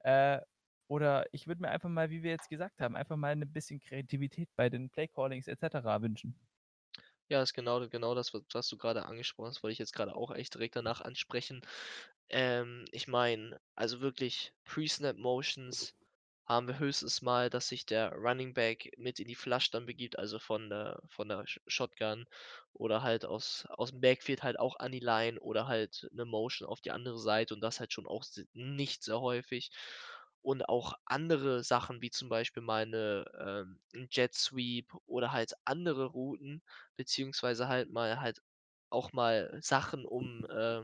Äh, 0.02 0.40
oder 0.88 1.26
ich 1.34 1.48
würde 1.48 1.62
mir 1.62 1.70
einfach 1.70 1.90
mal, 1.90 2.12
wie 2.12 2.22
wir 2.22 2.32
jetzt 2.32 2.50
gesagt 2.50 2.80
haben, 2.80 2.96
einfach 2.96 3.18
mal 3.18 3.32
ein 3.32 3.52
bisschen 3.52 3.80
Kreativität 3.80 4.50
bei 4.56 4.70
den 4.70 4.92
Play-Callings 4.92 5.48
etc. 5.48 6.00
wünschen. 6.02 6.36
Ja, 7.30 7.42
ist 7.42 7.54
genau, 7.54 7.88
genau 7.90 8.14
das, 8.14 8.34
was, 8.34 8.44
was 8.54 8.68
du 8.68 8.78
gerade 8.78 9.06
angesprochen 9.06 9.48
hast, 9.48 9.64
wollte 9.64 9.74
ich 9.74 9.80
jetzt 9.80 9.94
gerade 9.94 10.16
auch 10.16 10.32
echt 10.32 10.54
direkt 10.54 10.76
danach 10.76 11.02
ansprechen. 11.02 11.62
Ähm, 12.30 12.86
ich 12.92 13.08
meine, 13.08 13.60
also 13.76 14.02
wirklich 14.02 14.54
Pre-Snap-Motions 14.66 15.96
haben 16.46 16.68
wir 16.68 16.80
höchstens 16.80 17.22
mal, 17.22 17.50
dass 17.50 17.70
sich 17.70 17.86
der 17.86 18.12
Running 18.14 18.54
Back 18.54 18.92
mit 18.98 19.20
in 19.20 19.28
die 19.28 19.36
Flush 19.36 19.72
dann 19.72 19.86
begibt, 19.86 20.20
also 20.20 20.40
von 20.40 20.70
der, 20.70 21.00
von 21.10 21.30
der 21.30 21.40
Sh- 21.46 21.62
Shotgun 21.68 22.26
oder 22.74 23.02
halt 23.04 23.24
aus, 23.26 23.66
aus 23.70 23.92
dem 23.92 24.02
Backfield 24.02 24.44
halt 24.44 24.60
auch 24.60 24.76
an 24.78 24.92
die 24.92 25.00
Line 25.00 25.40
oder 25.40 25.68
halt 25.68 26.08
eine 26.12 26.26
Motion 26.26 26.68
auf 26.68 26.82
die 26.82 26.92
andere 26.92 27.20
Seite 27.20 27.54
und 27.54 27.62
das 27.62 27.80
halt 27.80 27.94
schon 27.94 28.08
auch 28.08 28.26
nicht 28.54 29.04
sehr 29.04 29.22
häufig. 29.22 29.72
Und 30.42 30.68
auch 30.68 30.96
andere 31.06 31.64
Sachen, 31.64 32.02
wie 32.02 32.10
zum 32.12 32.28
Beispiel 32.28 32.62
mal 32.64 32.82
eine, 32.84 33.24
ähm, 33.94 34.08
Jet 34.12 34.34
Sweep 34.34 34.92
oder 35.06 35.32
halt 35.32 35.54
andere 35.64 36.06
Routen, 36.08 36.62
beziehungsweise 36.98 37.70
halt 37.70 37.90
mal 37.92 38.20
halt 38.20 38.42
auch 38.90 39.14
mal 39.14 39.58
Sachen, 39.62 40.04
um 40.06 40.46
äh, 40.50 40.82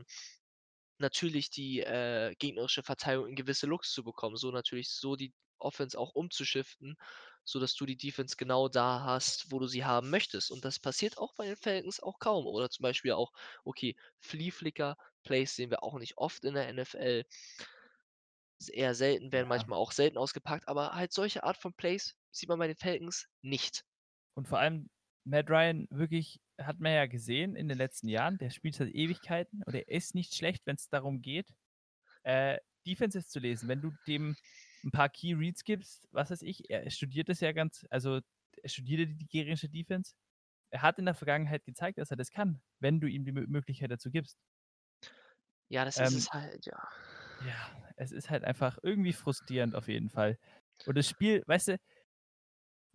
natürlich 1.00 1.50
die 1.50 1.80
äh, 1.80 2.34
gegnerische 2.38 2.82
Verteidigung 2.82 3.28
in 3.28 3.36
gewisse 3.36 3.66
Looks 3.66 3.92
zu 3.92 4.04
bekommen. 4.04 4.36
So 4.36 4.50
natürlich 4.50 4.90
so 4.90 5.16
die 5.16 5.34
Offense 5.58 5.98
auch 5.98 6.14
umzuschiften, 6.14 6.96
sodass 7.44 7.74
du 7.74 7.86
die 7.86 7.96
Defense 7.96 8.36
genau 8.36 8.68
da 8.68 9.02
hast, 9.04 9.50
wo 9.52 9.58
du 9.58 9.66
sie 9.66 9.84
haben 9.84 10.10
möchtest. 10.10 10.50
Und 10.50 10.64
das 10.64 10.78
passiert 10.80 11.18
auch 11.18 11.34
bei 11.36 11.46
den 11.46 11.56
Falcons 11.56 12.00
auch 12.00 12.18
kaum. 12.18 12.46
Oder 12.46 12.70
zum 12.70 12.82
Beispiel 12.84 13.12
auch, 13.12 13.32
okay, 13.64 13.96
Flea 14.18 14.50
Flicker, 14.50 14.96
Plays 15.22 15.54
sehen 15.56 15.70
wir 15.70 15.82
auch 15.82 15.98
nicht 15.98 16.16
oft 16.18 16.44
in 16.44 16.54
der 16.54 16.68
NFL. 16.68 17.24
Eher 18.68 18.94
selten, 18.94 19.32
werden 19.32 19.48
Ja. 19.48 19.48
manchmal 19.48 19.78
auch 19.78 19.92
selten 19.92 20.16
ausgepackt, 20.16 20.66
aber 20.68 20.94
halt 20.94 21.12
solche 21.12 21.42
Art 21.44 21.58
von 21.58 21.74
Plays 21.74 22.14
sieht 22.30 22.48
man 22.48 22.58
bei 22.58 22.68
den 22.68 22.76
Falcons 22.76 23.26
nicht. 23.42 23.84
Und 24.34 24.48
vor 24.48 24.58
allem, 24.58 24.90
Matt 25.24 25.50
Ryan 25.50 25.86
wirklich, 25.90 26.40
hat 26.60 26.80
man 26.80 26.92
ja 26.92 27.06
gesehen 27.06 27.56
in 27.56 27.68
den 27.68 27.78
letzten 27.78 28.08
Jahren, 28.08 28.38
der 28.38 28.50
spielt 28.50 28.74
seit 28.74 28.90
Ewigkeiten 28.94 29.62
und 29.64 29.74
er 29.74 29.88
ist 29.88 30.14
nicht 30.14 30.34
schlecht, 30.34 30.66
wenn 30.66 30.76
es 30.76 30.88
darum 30.88 31.22
geht, 31.22 31.54
äh, 32.24 32.58
Defenses 32.86 33.28
zu 33.28 33.40
lesen. 33.40 33.68
Wenn 33.68 33.82
du 33.82 33.92
dem 34.06 34.36
ein 34.84 34.90
paar 34.92 35.08
Key 35.10 35.34
Reads 35.34 35.64
gibst, 35.64 36.08
was 36.12 36.30
weiß 36.30 36.42
ich, 36.42 36.70
er 36.70 36.90
studiert 36.90 37.28
das 37.28 37.40
ja 37.40 37.52
ganz, 37.52 37.86
also 37.90 38.20
er 38.62 38.68
studierte 38.68 39.08
die 39.14 39.26
gegnerische 39.26 39.68
Defense. 39.68 40.14
Er 40.70 40.82
hat 40.82 40.98
in 40.98 41.06
der 41.06 41.14
Vergangenheit 41.14 41.64
gezeigt, 41.64 41.98
dass 41.98 42.10
er 42.10 42.16
das 42.18 42.30
kann, 42.30 42.62
wenn 42.80 43.00
du 43.00 43.08
ihm 43.08 43.24
die 43.24 43.32
Mö- 43.32 43.48
Möglichkeit 43.48 43.90
dazu 43.90 44.10
gibst. 44.10 44.38
Ja, 45.68 45.84
das 45.84 46.00
ist 46.00 46.14
Ähm, 46.14 46.16
es 46.16 46.32
halt, 46.32 46.66
ja. 46.66 46.82
Ja, 47.38 47.70
es 47.96 48.12
ist 48.12 48.30
halt 48.30 48.44
einfach 48.44 48.78
irgendwie 48.82 49.12
frustrierend 49.12 49.74
auf 49.74 49.88
jeden 49.88 50.10
Fall. 50.10 50.38
Und 50.84 50.96
das 50.96 51.08
Spiel, 51.08 51.42
weißt 51.46 51.68
du, 51.68 51.78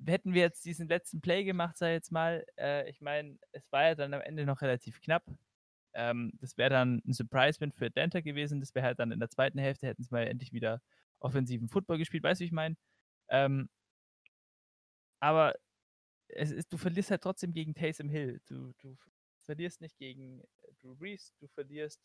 hätten 0.06 0.34
wir 0.34 0.42
jetzt 0.42 0.66
diesen 0.66 0.88
letzten 0.88 1.22
Play 1.22 1.44
gemacht, 1.44 1.78
sag 1.78 1.88
ich 1.88 1.94
jetzt 1.94 2.12
mal, 2.12 2.46
äh, 2.58 2.90
ich 2.90 3.02
meine, 3.02 3.38
es 3.52 3.72
war 3.72 3.84
ja 3.84 3.96
dann 3.96 4.14
am 4.14 4.22
Ende 4.22 4.46
noch 4.46 4.62
relativ 4.62 5.02
knapp. 5.02 5.26
Ähm, 5.94 6.34
das 6.42 6.58
wäre 6.58 6.70
dann 6.70 7.02
ein 7.06 7.14
Surprise-Win 7.14 7.72
für 7.72 7.86
Atlanta 7.88 8.22
gewesen. 8.22 8.60
Das 8.60 8.76
wäre 8.76 8.86
halt 8.86 9.00
dann 9.00 9.12
in 9.12 9.20
der 9.20 9.30
zweiten 9.30 9.60
Hälfte, 9.60 9.88
hätten 9.88 10.04
sie 10.04 10.12
mal 10.12 10.28
endlich 10.28 10.52
wieder 10.52 10.82
offensiven 11.20 11.70
Football 11.70 11.98
gespielt, 11.98 12.24
weißt 12.24 12.42
du, 12.42 12.44
wie 12.44 12.48
ich 12.48 12.52
meine? 12.52 12.76
Ähm, 13.30 13.70
aber 15.20 15.56
es 16.28 16.52
ist, 16.52 16.72
du 16.72 16.78
verlierst 16.78 17.12
halt 17.12 17.22
trotzdem 17.24 17.54
gegen 17.54 17.74
Taysom 17.74 18.10
Hill. 18.10 18.42
Du, 18.46 18.74
du 18.80 18.98
verlierst 19.44 19.82
nicht 19.82 19.98
gegen 19.98 20.44
Drew 20.82 20.96
Brees, 20.96 21.34
du 21.40 21.48
verlierst. 21.48 22.02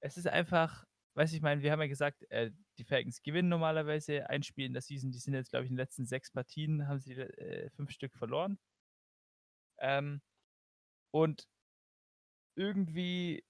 Es 0.00 0.16
ist 0.16 0.28
einfach, 0.28 0.84
weiß 1.16 1.32
ich 1.32 1.40
meine, 1.40 1.62
wir 1.62 1.72
haben 1.72 1.80
ja 1.80 1.86
gesagt, 1.88 2.30
äh, 2.30 2.50
die 2.78 2.84
Falcons 2.84 3.22
gewinnen 3.22 3.48
normalerweise 3.48 4.28
ein 4.28 4.42
Spiel 4.42 4.66
in 4.66 4.74
der 4.74 4.82
Season. 4.82 5.10
Die 5.10 5.18
sind 5.18 5.34
jetzt, 5.34 5.50
glaube 5.50 5.64
ich, 5.64 5.70
in 5.70 5.76
den 5.76 5.82
letzten 5.82 6.06
sechs 6.06 6.30
Partien 6.30 6.86
haben 6.88 7.00
sie 7.00 7.14
äh, 7.14 7.70
fünf 7.70 7.90
Stück 7.90 8.14
verloren. 8.16 8.58
Ähm, 9.78 10.20
und 11.12 11.46
irgendwie, 12.56 13.44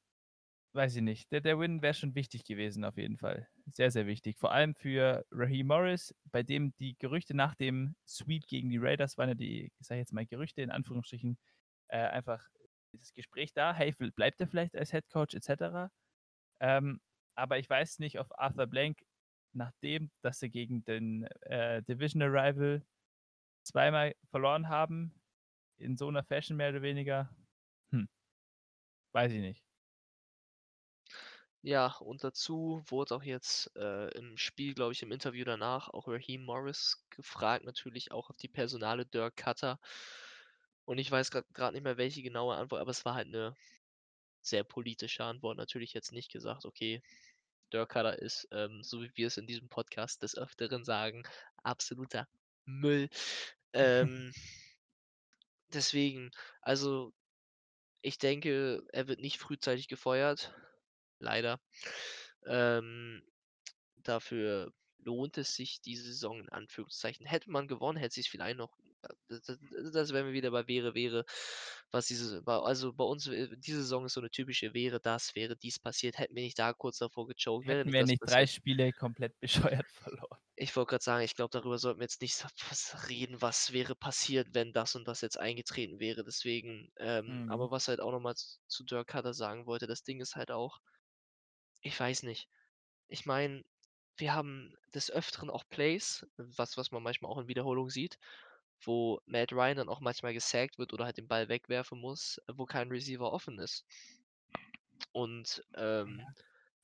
weiß 0.75 0.97
ich 0.97 1.03
nicht, 1.03 1.33
der, 1.33 1.41
der 1.41 1.59
Win 1.59 1.83
wäre 1.83 1.95
schon 1.95 2.15
wichtig 2.15 2.45
gewesen, 2.45 2.85
auf 2.85 2.97
jeden 2.99 3.19
Fall. 3.19 3.49
Sehr, 3.67 3.91
sehr 3.91 4.07
wichtig. 4.07 4.39
Vor 4.39 4.53
allem 4.53 4.75
für 4.75 5.25
Raheem 5.33 5.67
Morris, 5.69 6.15
bei 6.27 6.43
dem 6.43 6.75
die 6.79 6.97
Gerüchte 6.99 7.35
nach 7.35 7.55
dem 7.57 7.97
Sweep 8.07 8.47
gegen 8.47 8.71
die 8.71 8.79
Raiders 8.79 9.19
waren 9.19 9.31
ja 9.31 9.35
die, 9.35 9.73
ich 9.79 9.87
sage 9.87 10.01
jetzt 10.01 10.13
mal 10.13 10.27
Gerüchte 10.27 10.63
in 10.63 10.71
Anführungsstrichen, 10.71 11.39
äh, 11.89 11.99
einfach 11.99 12.47
dieses 12.93 13.13
Gespräch 13.13 13.53
da, 13.53 13.75
hey, 13.75 13.93
bleibt 13.93 14.41
er 14.41 14.49
vielleicht 14.49 14.77
als 14.77 14.91
Head 14.93 15.09
Coach 15.11 15.35
etc. 15.35 15.91
Ähm, 16.61 17.01
aber 17.37 17.59
ich 17.59 17.69
weiß 17.71 17.99
nicht, 18.01 18.19
ob 18.21 18.33
Arthur 18.39 18.67
Blank, 18.67 19.05
nachdem, 19.53 20.11
dass 20.23 20.41
sie 20.41 20.51
gegen 20.51 20.85
den 20.85 21.25
äh, 21.43 21.83
Division 21.83 22.23
Rival 22.23 22.85
zweimal 23.65 24.15
verloren 24.31 24.69
haben, 24.69 25.15
in 25.79 25.97
so 25.97 26.09
einer 26.09 26.25
Fashion 26.25 26.57
mehr 26.57 26.71
oder 26.71 26.83
weniger, 26.83 27.31
hm, 27.91 28.09
weiß 29.13 29.33
ich 29.33 29.41
nicht. 29.41 29.63
Ja, 31.63 31.97
und 31.99 32.23
dazu 32.23 32.83
wurde 32.87 33.17
auch 33.17 33.23
jetzt 33.25 33.75
äh, 33.77 34.09
im 34.17 34.37
Spiel, 34.39 34.73
glaube 34.75 34.93
ich, 34.93 35.03
im 35.03 35.11
Interview 35.13 35.45
danach 35.45 35.89
auch 35.89 36.07
Raheem 36.09 36.45
Morris 36.45 37.05
gefragt, 37.11 37.65
natürlich 37.65 38.13
auch 38.13 38.31
auf 38.31 38.37
die 38.37 38.49
Personale 38.49 39.05
Dirk 39.05 39.37
Cutter. 39.37 39.81
Und 40.85 40.99
ich 40.99 41.11
weiß 41.11 41.31
gerade 41.31 41.75
nicht 41.75 41.83
mehr, 41.83 41.97
welche 41.97 42.23
genaue 42.23 42.57
Antwort, 42.57 42.81
aber 42.81 42.91
es 42.91 43.05
war 43.05 43.15
halt 43.15 43.27
eine 43.27 43.57
sehr 44.43 44.65
politische 44.65 45.25
Antwort. 45.25 45.59
Natürlich 45.59 45.95
jetzt 45.95 46.13
nicht 46.13 46.33
gesagt, 46.33 46.65
okay, 46.67 47.03
Cutter 47.71 48.19
ist, 48.19 48.49
ähm, 48.51 48.83
so 48.83 49.03
wie 49.03 49.11
wir 49.15 49.27
es 49.27 49.37
in 49.37 49.47
diesem 49.47 49.69
Podcast 49.69 50.23
des 50.23 50.37
Öfteren 50.37 50.85
sagen, 50.85 51.25
absoluter 51.63 52.29
Müll. 52.65 53.09
Ähm, 53.73 54.33
deswegen, 55.75 56.31
also 56.63 57.13
ich 58.01 58.17
denke, 58.17 58.83
er 58.91 59.07
wird 59.07 59.21
nicht 59.21 59.37
frühzeitig 59.39 59.87
gefeuert. 59.87 60.55
Leider. 61.19 61.61
Ähm, 62.47 63.23
dafür 63.97 64.73
lohnt 64.99 65.39
es 65.39 65.55
sich 65.55 65.81
diese 65.81 66.05
Saison 66.05 66.41
in 66.41 66.49
Anführungszeichen. 66.49 67.27
Hätte 67.27 67.51
man 67.51 67.69
gewonnen, 67.69 67.99
hätte 67.99 68.15
sich 68.15 68.31
vielleicht 68.31 68.59
noch. 68.59 68.77
Das, 69.29 69.43
das, 69.45 69.59
das 69.93 70.13
wären 70.13 70.27
wir 70.27 70.33
wieder 70.33 70.51
bei 70.51 70.67
wäre, 70.67 70.95
wäre, 70.95 71.25
was 71.93 72.07
diese, 72.07 72.43
also 72.45 72.93
bei 72.93 73.05
uns, 73.05 73.29
äh, 73.29 73.49
diese 73.57 73.83
Saison 73.83 74.05
ist 74.05 74.15
so 74.15 74.21
eine 74.21 74.31
typische 74.31 74.75
wäre 74.75 75.01
das, 75.01 75.37
wäre 75.37 75.57
dies 75.57 75.79
passiert, 75.79 76.19
hätten 76.19 76.35
wir 76.35 76.43
nicht 76.43 76.59
da 76.59 76.73
kurz 76.73 76.99
davor 76.99 77.29
gechoked. 77.29 77.69
Hätten 77.69 77.93
wir 77.93 78.05
nicht 78.05 78.21
drei 78.25 78.47
Spiele 78.47 78.93
komplett 78.93 79.39
bescheuert 79.41 79.89
verloren. 79.91 80.39
Ich 80.57 80.75
wollte 80.75 80.91
gerade 80.91 81.05
sagen, 81.05 81.25
ich 81.25 81.37
glaube, 81.37 81.51
darüber 81.53 81.79
sollten 81.79 82.01
wir 82.01 82.05
jetzt 82.05 82.23
nicht 82.23 82.45
reden, 83.09 83.41
was 83.43 83.73
wäre 83.73 83.95
passiert, 83.95 84.49
wenn 84.55 84.73
das 84.73 84.97
und 84.97 85.07
das 85.07 85.21
jetzt 85.21 85.39
eingetreten 85.39 86.01
wäre. 86.01 86.25
Deswegen, 86.25 86.91
ähm, 86.97 87.45
mhm. 87.45 87.51
aber 87.51 87.71
was 87.71 87.89
halt 87.89 88.01
auch 88.01 88.11
nochmal 88.11 88.35
zu 88.35 88.85
Dirk 88.85 89.09
Cutter 89.09 89.35
sagen 89.35 89.67
wollte, 89.67 89.87
das 89.87 90.03
Ding 90.03 90.21
ist 90.21 90.35
halt 90.35 90.51
auch, 90.51 90.81
ich 91.83 91.99
weiß 91.99 92.23
nicht. 92.25 92.49
Ich 93.09 93.27
meine, 93.27 93.63
wir 94.17 94.35
haben 94.35 94.75
des 94.95 95.11
Öfteren 95.11 95.51
auch 95.51 95.65
Plays, 95.69 96.27
was, 96.37 96.77
was 96.77 96.91
man 96.91 97.03
manchmal 97.03 97.31
auch 97.31 97.39
in 97.39 97.49
Wiederholung 97.49 97.91
sieht, 97.91 98.19
wo 98.83 99.21
Matt 99.27 99.53
Ryan 99.53 99.77
dann 99.77 99.89
auch 99.89 100.01
manchmal 100.01 100.35
gesackt 100.35 100.79
wird 100.79 100.93
oder 100.93 101.05
halt 101.05 101.19
den 101.19 101.29
Ball 101.29 101.49
wegwerfen 101.49 102.01
muss, 102.01 102.41
wo 102.53 102.67
kein 102.67 102.89
Receiver 102.89 103.33
offen 103.33 103.59
ist. 103.59 103.85
Und 105.13 105.63
ähm, 105.75 106.23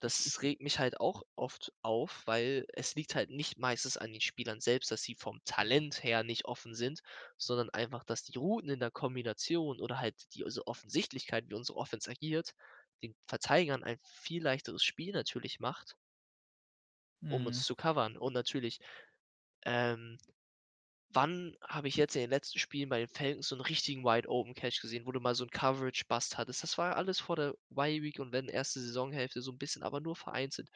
das 0.00 0.42
regt 0.42 0.60
mich 0.60 0.80
halt 0.80 0.98
auch 1.00 1.22
oft 1.36 1.72
auf, 1.82 2.22
weil 2.26 2.66
es 2.72 2.96
liegt 2.96 3.14
halt 3.14 3.30
nicht 3.30 3.58
meistens 3.58 3.96
an 3.96 4.10
den 4.12 4.20
Spielern 4.20 4.60
selbst, 4.60 4.90
dass 4.90 5.02
sie 5.02 5.14
vom 5.14 5.40
Talent 5.44 6.02
her 6.02 6.24
nicht 6.24 6.44
offen 6.46 6.74
sind, 6.74 7.02
sondern 7.36 7.70
einfach, 7.70 8.02
dass 8.04 8.24
die 8.24 8.36
Routen 8.36 8.70
in 8.70 8.80
der 8.80 8.90
Kombination 8.90 9.80
oder 9.80 9.98
halt 9.98 10.16
die 10.34 10.44
also 10.44 10.64
Offensichtlichkeit, 10.66 11.48
wie 11.48 11.54
unsere 11.54 11.78
Offense 11.78 12.10
agiert, 12.10 12.52
den 13.02 13.14
Verteidigern 13.26 13.84
ein 13.84 13.98
viel 14.02 14.42
leichteres 14.42 14.82
Spiel 14.82 15.12
natürlich 15.12 15.60
macht, 15.60 15.96
um 17.28 17.46
uns 17.46 17.58
Mhm. 17.58 17.64
zu 17.64 17.74
covern. 17.76 18.16
Und 18.16 18.32
natürlich, 18.34 18.80
ähm, 19.64 20.18
wann 21.10 21.56
habe 21.62 21.88
ich 21.88 21.96
jetzt 21.96 22.16
in 22.16 22.22
den 22.22 22.30
letzten 22.30 22.58
Spielen 22.60 22.88
bei 22.90 22.98
den 23.00 23.08
Falcons 23.08 23.48
so 23.48 23.54
einen 23.56 23.62
richtigen 23.64 24.04
Wide 24.04 24.28
Open 24.28 24.54
Catch 24.54 24.80
gesehen, 24.82 25.06
wo 25.06 25.12
du 25.12 25.20
mal 25.20 25.34
so 25.36 25.44
'n 25.44 25.50
Coverage 25.50 26.04
Bust 26.08 26.38
hattest? 26.38 26.62
Das 26.64 26.78
war 26.78 26.96
alles 26.96 27.20
vor 27.20 27.36
der 27.36 27.54
Bye 27.70 28.02
Week 28.02 28.18
und 28.20 28.32
wenn 28.32 28.48
erste 28.48 28.80
Saisonhälfte 28.80 29.42
so 29.42 29.52
ein 29.52 29.58
bisschen, 29.58 29.82
aber 29.84 30.00
nur 30.00 30.16
vereinzelt. 30.16 30.70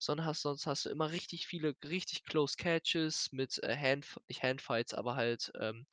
Sondern 0.00 0.26
hast 0.26 0.42
sonst 0.42 0.66
hast 0.66 0.86
du 0.86 0.90
immer 0.90 1.12
richtig 1.12 1.46
viele 1.48 1.74
richtig 1.84 2.24
close 2.24 2.56
Catches 2.56 3.32
mit, 3.32 3.58
äh, 3.64 3.76
Hand 3.76 4.06
nicht 4.28 4.42
Handfights, 4.42 4.94
aber 4.94 5.16
halt, 5.16 5.52
ähm, 5.60 5.86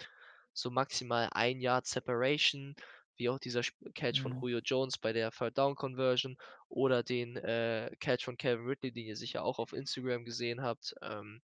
so 0.53 0.71
maximal 0.71 1.29
1 1.33 1.59
Yard 1.61 1.85
Separation 1.87 2.75
wie 3.19 3.29
auch 3.29 3.39
dieser 3.39 3.61
Catch 3.95 4.21
von 4.21 4.33
Mhm. 4.33 4.41
Julio 4.41 4.59
Jones 4.63 4.97
bei 4.97 5.13
der 5.13 5.31
Third 5.31 5.57
Down 5.57 5.75
Conversion 5.75 6.37
oder 6.69 7.03
den 7.03 7.37
äh, 7.37 7.91
Catch 7.99 8.25
von 8.25 8.37
Kevin 8.37 8.65
Ridley, 8.67 8.91
den 8.93 9.05
ihr 9.07 9.17
sicher 9.17 9.43
auch 9.43 9.59
auf 9.59 9.73
Instagram 9.73 10.25
gesehen 10.25 10.61
habt, 10.63 10.95
ähm, 11.03 11.41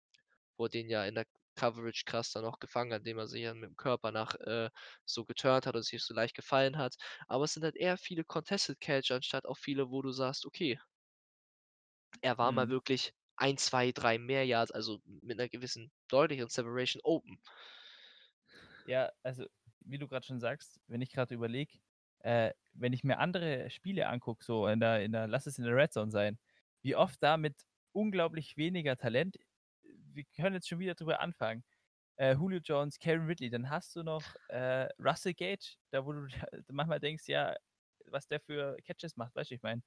wo 0.57 0.65
er 0.65 0.69
den 0.69 0.89
ja 0.89 1.05
in 1.05 1.15
der 1.15 1.25
Coverage 1.55 2.03
krass 2.05 2.31
dann 2.31 2.45
auch 2.45 2.59
gefangen 2.59 2.93
hat, 2.93 2.99
indem 2.99 3.17
er 3.17 3.27
sich 3.27 3.41
ja 3.43 3.53
mit 3.53 3.69
dem 3.71 3.75
Körper 3.77 4.11
nach 4.11 4.35
äh, 4.35 4.69
so 5.05 5.25
geturnt 5.25 5.65
hat 5.67 5.75
und 5.75 5.83
sich 5.83 6.03
so 6.03 6.13
leicht 6.13 6.35
gefallen 6.35 6.77
hat. 6.77 6.95
Aber 7.27 7.45
es 7.45 7.53
sind 7.53 7.63
halt 7.63 7.75
eher 7.75 7.97
viele 7.97 8.23
Contested 8.23 8.79
Catch, 8.79 9.11
anstatt 9.11 9.45
auch 9.45 9.57
viele, 9.57 9.89
wo 9.89 10.01
du 10.01 10.11
sagst, 10.11 10.45
okay, 10.45 10.79
er 12.21 12.37
war 12.37 12.51
mal 12.53 12.69
Mhm. 12.69 12.69
wirklich 12.69 13.13
ein, 13.35 13.57
zwei, 13.57 13.91
drei 13.91 14.17
mehr 14.17 14.45
Yards, 14.45 14.71
also 14.71 15.01
mit 15.05 15.37
einer 15.39 15.49
gewissen 15.49 15.91
deutlichen 16.07 16.47
Separation 16.49 17.01
open. 17.03 17.41
Ja, 18.85 19.11
also 19.23 19.45
wie 19.81 19.97
du 19.97 20.07
gerade 20.07 20.25
schon 20.25 20.39
sagst, 20.39 20.79
wenn 20.87 21.01
ich 21.01 21.11
gerade 21.11 21.33
überlege, 21.35 21.79
äh, 22.19 22.53
wenn 22.73 22.93
ich 22.93 23.03
mir 23.03 23.19
andere 23.19 23.69
Spiele 23.69 24.07
angucke, 24.07 24.43
so 24.43 24.67
in 24.67 24.79
der, 24.79 25.03
in 25.03 25.11
der, 25.11 25.27
lass 25.27 25.47
es 25.47 25.57
in 25.57 25.65
der 25.65 25.75
Red 25.75 25.93
Zone 25.93 26.11
sein, 26.11 26.37
wie 26.81 26.95
oft 26.95 27.21
da 27.23 27.37
mit 27.37 27.55
unglaublich 27.91 28.57
weniger 28.57 28.97
Talent, 28.97 29.37
wir 30.13 30.25
können 30.35 30.55
jetzt 30.55 30.67
schon 30.67 30.79
wieder 30.79 30.95
drüber 30.95 31.19
anfangen, 31.21 31.63
äh, 32.17 32.33
Julio 32.33 32.59
Jones, 32.59 32.99
Karen 32.99 33.25
Ridley, 33.25 33.49
dann 33.49 33.69
hast 33.69 33.95
du 33.95 34.03
noch 34.03 34.23
äh, 34.49 34.89
Russell 34.99 35.33
Gage, 35.33 35.75
da 35.91 36.05
wo 36.05 36.13
du 36.13 36.27
manchmal 36.71 36.99
denkst, 36.99 37.27
ja, 37.27 37.55
was 38.07 38.27
der 38.27 38.39
für 38.39 38.77
Catches 38.85 39.15
macht, 39.17 39.35
weißt 39.35 39.51
du, 39.51 39.55
ich 39.55 39.61
meine, 39.61 39.81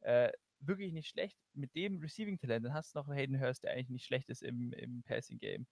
äh, 0.00 0.32
wirklich 0.60 0.92
nicht 0.92 1.08
schlecht. 1.08 1.38
Mit 1.54 1.74
dem 1.74 2.00
Receiving-Talent, 2.00 2.66
dann 2.66 2.74
hast 2.74 2.94
du 2.94 2.98
noch 2.98 3.08
Hayden 3.08 3.40
Hurst, 3.40 3.64
der 3.64 3.72
eigentlich 3.72 3.90
nicht 3.90 4.06
schlecht 4.06 4.28
ist 4.28 4.42
im, 4.42 4.72
im 4.72 5.02
Passing-Game 5.04 5.66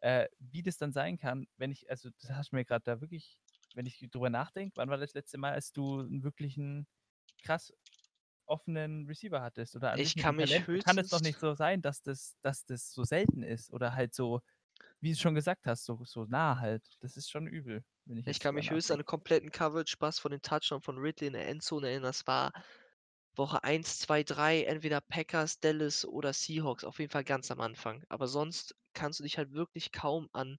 äh, 0.00 0.28
wie 0.38 0.62
das 0.62 0.76
dann 0.78 0.92
sein 0.92 1.18
kann, 1.18 1.46
wenn 1.56 1.70
ich, 1.70 1.90
also 1.90 2.10
das 2.20 2.30
hast 2.30 2.52
du 2.52 2.56
mir 2.56 2.64
gerade 2.64 2.84
da 2.84 3.00
wirklich, 3.00 3.38
wenn 3.74 3.86
ich 3.86 4.06
drüber 4.10 4.30
nachdenke, 4.30 4.76
wann 4.76 4.88
war 4.88 4.98
das 4.98 5.14
letzte 5.14 5.38
Mal, 5.38 5.52
als 5.52 5.72
du 5.72 6.00
einen 6.00 6.22
wirklichen 6.22 6.86
krass 7.42 7.72
offenen 8.46 9.06
Receiver 9.06 9.42
hattest 9.42 9.76
oder 9.76 9.96
ich 9.98 10.16
kann 10.16 10.36
mich 10.36 10.50
Talent, 10.50 10.66
höchstens 10.66 10.84
kann 10.84 10.98
es 10.98 11.08
doch 11.10 11.20
nicht 11.20 11.38
so 11.38 11.54
sein, 11.54 11.82
dass 11.82 12.02
das, 12.02 12.36
dass 12.40 12.64
das 12.64 12.92
so 12.92 13.04
selten 13.04 13.42
ist 13.42 13.70
oder 13.72 13.94
halt 13.94 14.14
so, 14.14 14.40
wie 15.00 15.12
du 15.12 15.18
schon 15.18 15.34
gesagt 15.34 15.66
hast, 15.66 15.84
so, 15.84 16.02
so 16.04 16.24
nah 16.24 16.58
halt. 16.58 16.82
Das 17.00 17.16
ist 17.16 17.30
schon 17.30 17.46
übel. 17.46 17.84
ich, 18.06 18.26
ich 18.26 18.40
kann 18.40 18.54
mich 18.54 18.70
höchstens 18.70 18.92
an 18.92 19.00
einen 19.00 19.06
kompletten 19.06 19.50
Coverage-Pass 19.50 20.18
von 20.18 20.30
den 20.30 20.42
Touchdown 20.42 20.80
von 20.80 20.98
Ridley 20.98 21.28
in 21.28 21.34
der 21.34 21.48
Endzone 21.48 21.88
erinnern. 21.88 22.04
Das 22.04 22.26
war 22.26 22.52
Woche 23.36 23.62
1, 23.62 24.00
2, 24.00 24.24
3, 24.24 24.62
entweder 24.64 25.00
Packers, 25.00 25.60
Dallas 25.60 26.04
oder 26.04 26.32
Seahawks, 26.32 26.84
auf 26.84 26.98
jeden 26.98 27.10
Fall 27.10 27.24
ganz 27.24 27.50
am 27.50 27.60
Anfang. 27.60 28.02
Aber 28.08 28.26
sonst 28.26 28.74
kannst 28.94 29.20
du 29.20 29.24
dich 29.24 29.38
halt 29.38 29.52
wirklich 29.52 29.92
kaum 29.92 30.28
an 30.32 30.58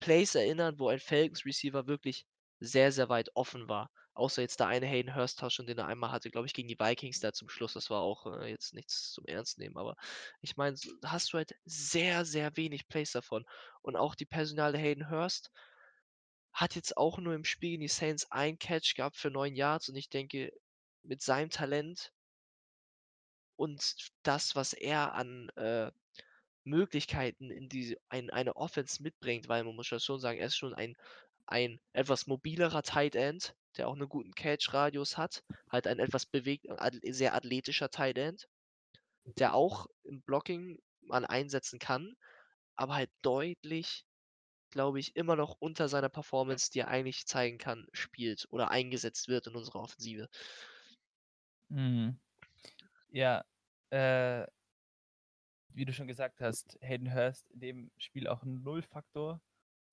Plays 0.00 0.34
erinnern, 0.34 0.78
wo 0.78 0.88
ein 0.88 1.00
Falcons 1.00 1.44
Receiver 1.46 1.86
wirklich 1.86 2.26
sehr, 2.60 2.92
sehr 2.92 3.08
weit 3.08 3.30
offen 3.34 3.68
war. 3.68 3.90
Außer 4.14 4.42
jetzt 4.42 4.60
der 4.60 4.68
eine 4.68 4.86
Hayden 4.86 5.14
Hurst 5.16 5.40
Touchdown, 5.40 5.66
den 5.66 5.78
er 5.78 5.86
einmal 5.86 6.12
hatte, 6.12 6.30
glaube 6.30 6.46
ich, 6.46 6.54
gegen 6.54 6.68
die 6.68 6.78
Vikings 6.78 7.18
da 7.20 7.32
zum 7.32 7.48
Schluss. 7.48 7.72
Das 7.72 7.90
war 7.90 8.00
auch 8.00 8.26
äh, 8.26 8.50
jetzt 8.50 8.74
nichts 8.74 9.12
zum 9.12 9.24
Ernst 9.26 9.58
nehmen, 9.58 9.76
aber 9.76 9.96
ich 10.40 10.56
meine, 10.56 10.76
hast 11.04 11.32
du 11.32 11.38
halt 11.38 11.54
sehr, 11.64 12.24
sehr 12.24 12.56
wenig 12.56 12.86
Plays 12.86 13.10
davon. 13.12 13.44
Und 13.82 13.96
auch 13.96 14.14
die 14.14 14.26
Personale 14.26 14.78
Hayden 14.78 15.10
Hurst 15.10 15.50
hat 16.52 16.76
jetzt 16.76 16.96
auch 16.96 17.18
nur 17.18 17.34
im 17.34 17.44
Spiel 17.44 17.70
gegen 17.70 17.80
die 17.82 17.88
Saints 17.88 18.30
ein 18.30 18.58
Catch 18.58 18.94
gehabt 18.94 19.16
für 19.16 19.30
9 19.30 19.56
Yards 19.56 19.88
und 19.88 19.96
ich 19.96 20.08
denke, 20.08 20.52
mit 21.02 21.20
seinem 21.20 21.50
Talent 21.50 22.12
und 23.56 23.96
das, 24.22 24.54
was 24.56 24.72
er 24.72 25.14
an 25.14 25.48
äh, 25.56 25.90
Möglichkeiten 26.64 27.50
in 27.50 27.68
die 27.68 27.98
ein 28.08 28.30
eine 28.30 28.56
Offense 28.56 29.02
mitbringt, 29.02 29.48
weil 29.48 29.64
man 29.64 29.76
muss 29.76 29.90
ja 29.90 30.00
schon 30.00 30.20
sagen, 30.20 30.38
er 30.38 30.46
ist 30.48 30.56
schon 30.56 30.74
ein 30.74 30.94
ein 31.46 31.80
etwas 31.92 32.26
mobilerer 32.26 32.82
Tight 32.82 33.16
End, 33.16 33.54
der 33.78 33.88
auch 33.88 33.96
'nen 33.96 34.08
guten 34.08 34.32
Catch-Radius 34.34 35.18
hat, 35.18 35.44
halt 35.70 35.86
ein 35.88 35.98
etwas 36.00 36.26
bewegt 36.26 36.66
sehr 37.04 37.34
athletischer 37.34 37.90
Tight 37.90 38.18
End, 38.18 38.46
der 39.24 39.54
auch 39.54 39.86
im 40.04 40.22
Blocking 40.22 40.80
mal 41.02 41.26
einsetzen 41.26 41.78
kann, 41.80 42.14
aber 42.76 42.94
halt 42.96 43.10
deutlich 43.22 44.04
glaube 44.70 45.00
ich, 45.00 45.16
immer 45.16 45.36
noch 45.36 45.56
unter 45.60 45.88
seiner 45.88 46.10
Performance, 46.10 46.70
die 46.72 46.80
er 46.80 46.88
eigentlich 46.88 47.26
zeigen 47.26 47.58
kann, 47.58 47.86
spielt 47.92 48.46
oder 48.50 48.70
eingesetzt 48.70 49.28
wird 49.28 49.46
in 49.48 49.56
unserer 49.56 49.80
Offensive. 49.80 50.28
Mhm. 51.70 52.18
Ja, 53.10 53.44
äh 53.90 54.46
wie 55.74 55.84
du 55.86 55.92
schon 55.94 56.06
gesagt 56.08 56.40
hast, 56.40 56.78
Hayden 56.82 57.14
Hurst 57.14 57.50
in 57.50 57.60
dem 57.60 57.92
Spiel 57.98 58.28
auch 58.28 58.42
'n 58.44 58.62
Null-Faktor, 58.62 59.42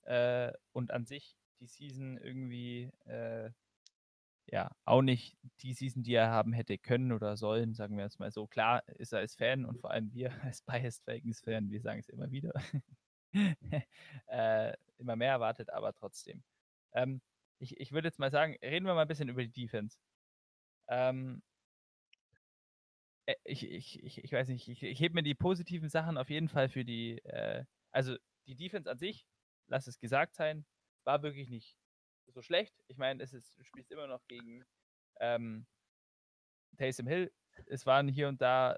äh, 0.04 0.54
und 0.74 0.92
an 0.92 1.06
sich 1.06 1.38
die 1.62 1.68
Season 1.68 2.18
irgendwie, 2.18 2.92
äh 3.06 3.52
ja, 4.48 4.72
auch 4.86 5.02
nicht 5.04 5.38
die 5.62 5.74
Season, 5.74 6.04
die 6.04 6.14
er 6.16 6.30
haben 6.32 6.54
hätte 6.54 6.78
können 6.80 7.12
oder 7.14 7.38
sollen, 7.38 7.74
sagen 7.76 7.98
wir 7.98 8.04
jetzt 8.06 8.20
mal 8.20 8.32
so. 8.32 8.48
Klar 8.48 8.88
ist 8.90 9.14
er 9.14 9.20
als 9.20 9.36
Fan 9.36 9.66
und 9.66 9.80
vor 9.80 9.92
allem 9.92 10.14
wir 10.14 10.32
als 10.44 10.62
Biased 10.64 11.04
Falcons-Fan, 11.06 11.70
wir 11.72 11.82
sagen 11.82 12.00
es 12.02 12.10
immer 12.10 12.32
wieder, 12.32 12.54
äh, 14.28 14.74
immer 15.00 15.16
mehr 15.18 15.32
erwartet, 15.34 15.70
aber 15.72 15.94
trotzdem. 15.94 16.44
Ähm, 16.94 17.22
ich 17.60 17.80
ich 17.80 17.92
würde 17.94 18.08
jetzt 18.10 18.20
mal 18.20 18.32
sagen, 18.32 18.58
reden 18.64 18.86
wir 18.88 18.96
mal 18.96 19.04
'n 19.06 19.08
bisschen 19.10 19.30
über 19.30 19.44
die 19.44 19.52
Defense. 19.52 19.98
Ähm 20.90 21.42
äh, 21.44 21.51
ich 23.44 23.64
ich 23.70 24.04
ich 24.04 24.24
ich 24.24 24.32
weiß 24.32 24.48
nicht, 24.50 24.68
ich 24.68 24.82
ich 24.84 25.00
hebe 25.00 25.16
mir 25.16 25.24
die 25.24 25.36
positiven 25.36 25.90
Sachen 25.90 26.18
auf 26.18 26.30
jeden 26.30 26.50
Fall 26.50 26.70
für 26.70 26.84
die, 26.86 27.20
äh 27.26 27.66
also, 27.92 28.16
die 28.48 28.56
Defense 28.56 28.90
an 28.90 28.98
sich, 28.98 29.28
lass 29.68 29.86
es 29.88 30.00
gesagt 30.00 30.34
sein, 30.36 30.66
war 31.04 31.22
wirklich 31.24 31.50
nicht 31.50 31.78
so 32.28 32.42
schlecht. 32.42 32.76
Ich 32.88 32.98
meine, 32.98 33.22
es 33.24 33.34
ist 33.34 33.58
du 33.60 33.64
spielst 33.64 33.92
immer 33.92 34.08
noch 34.08 34.26
gegen, 34.28 34.64
ähm 35.20 35.66
Taysom 36.78 37.08
Hill. 37.08 37.32
Es 37.68 37.86
waren 37.86 38.08
hier 38.08 38.28
und 38.28 38.42
da 38.42 38.78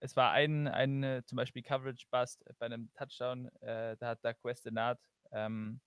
es 0.00 0.14
war 0.16 0.32
ein 0.32 0.68
ein, 0.68 1.02
äh, 1.02 1.22
zum 1.24 1.36
Beispiel 1.36 1.62
Coverage 1.62 2.06
Bust 2.10 2.44
bei 2.58 2.68
'nem 2.68 2.90
Touchdown, 2.94 3.48
äh, 3.60 3.96
da 3.98 4.08
hat 4.08 4.24
Doug 4.24 4.34
Questenard, 4.42 5.00
ähm 5.32 5.80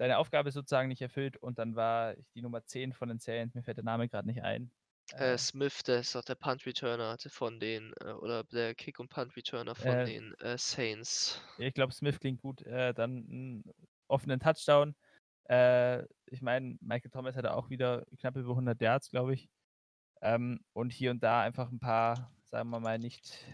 seine 0.00 0.18
Aufgabe 0.18 0.52
sozusagen 0.52 0.86
nicht 0.88 1.02
erfüllt 1.02 1.36
und 1.36 1.58
dann 1.58 1.74
war 1.74 2.14
die 2.36 2.40
Nummer 2.42 2.64
10 2.64 2.92
von 2.92 3.08
den 3.08 3.18
Saints, 3.18 3.56
mir 3.56 3.64
fällt 3.64 3.78
der 3.78 3.84
Name 3.84 4.08
grad 4.08 4.26
nicht 4.26 4.42
ein. 4.42 4.70
Äh, 5.12 5.36
Smith, 5.36 5.82
der 5.82 6.00
ist 6.00 6.14
doch 6.14 6.24
der 6.24 6.34
Punt 6.34 6.64
Returner 6.64 7.18
von 7.28 7.60
den 7.60 7.92
äh, 8.00 8.12
oder 8.12 8.44
der 8.44 8.74
Kick 8.74 8.98
und 9.00 9.10
Punt 9.10 9.36
Returner 9.36 9.74
von 9.74 10.02
Äh 10.02 10.06
den, 10.06 10.32
äh, 10.40 10.56
Saints. 10.56 11.42
Ich 11.56 11.74
glaube, 11.74 11.92
Smith 11.92 12.20
klingt 12.20 12.40
gut, 12.40 12.62
äh, 12.62 12.94
dann 12.94 13.24
'n 13.28 13.64
offenen 14.08 14.40
Touchdown. 14.40 14.94
Äh, 15.44 16.04
ich 16.26 16.42
meine, 16.42 16.76
Michael 16.80 17.10
Thomas 17.10 17.36
hatte 17.36 17.54
auch 17.54 17.70
wieder 17.70 18.04
knapp 18.18 18.36
über 18.36 18.54
100 18.54 18.80
Yards, 18.80 19.10
glaube 19.10 19.34
ich. 19.34 19.50
Ähm, 20.22 20.60
und 20.74 20.92
hier 20.92 21.10
und 21.12 21.22
da 21.24 21.42
einfach 21.42 21.70
'n 21.72 21.80
paar, 21.80 22.32
sagen 22.44 22.70
wir 22.70 22.80
mal, 22.80 22.98
nicht, 22.98 23.46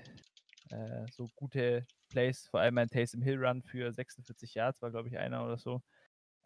so 1.11 1.29
gute 1.37 1.87
Plays, 2.09 2.49
vor 2.49 2.61
allem 2.61 2.79
ein 2.79 2.91
Taysom 2.91 3.23
Hill 3.23 3.45
Run 3.45 3.63
für 3.63 3.93
46 3.93 4.55
Yards 4.55 4.83
war, 4.83 4.91
glaube 4.91 5.09
ich, 5.09 5.19
einer 5.19 5.45
oder 5.45 5.59
so. 5.59 5.83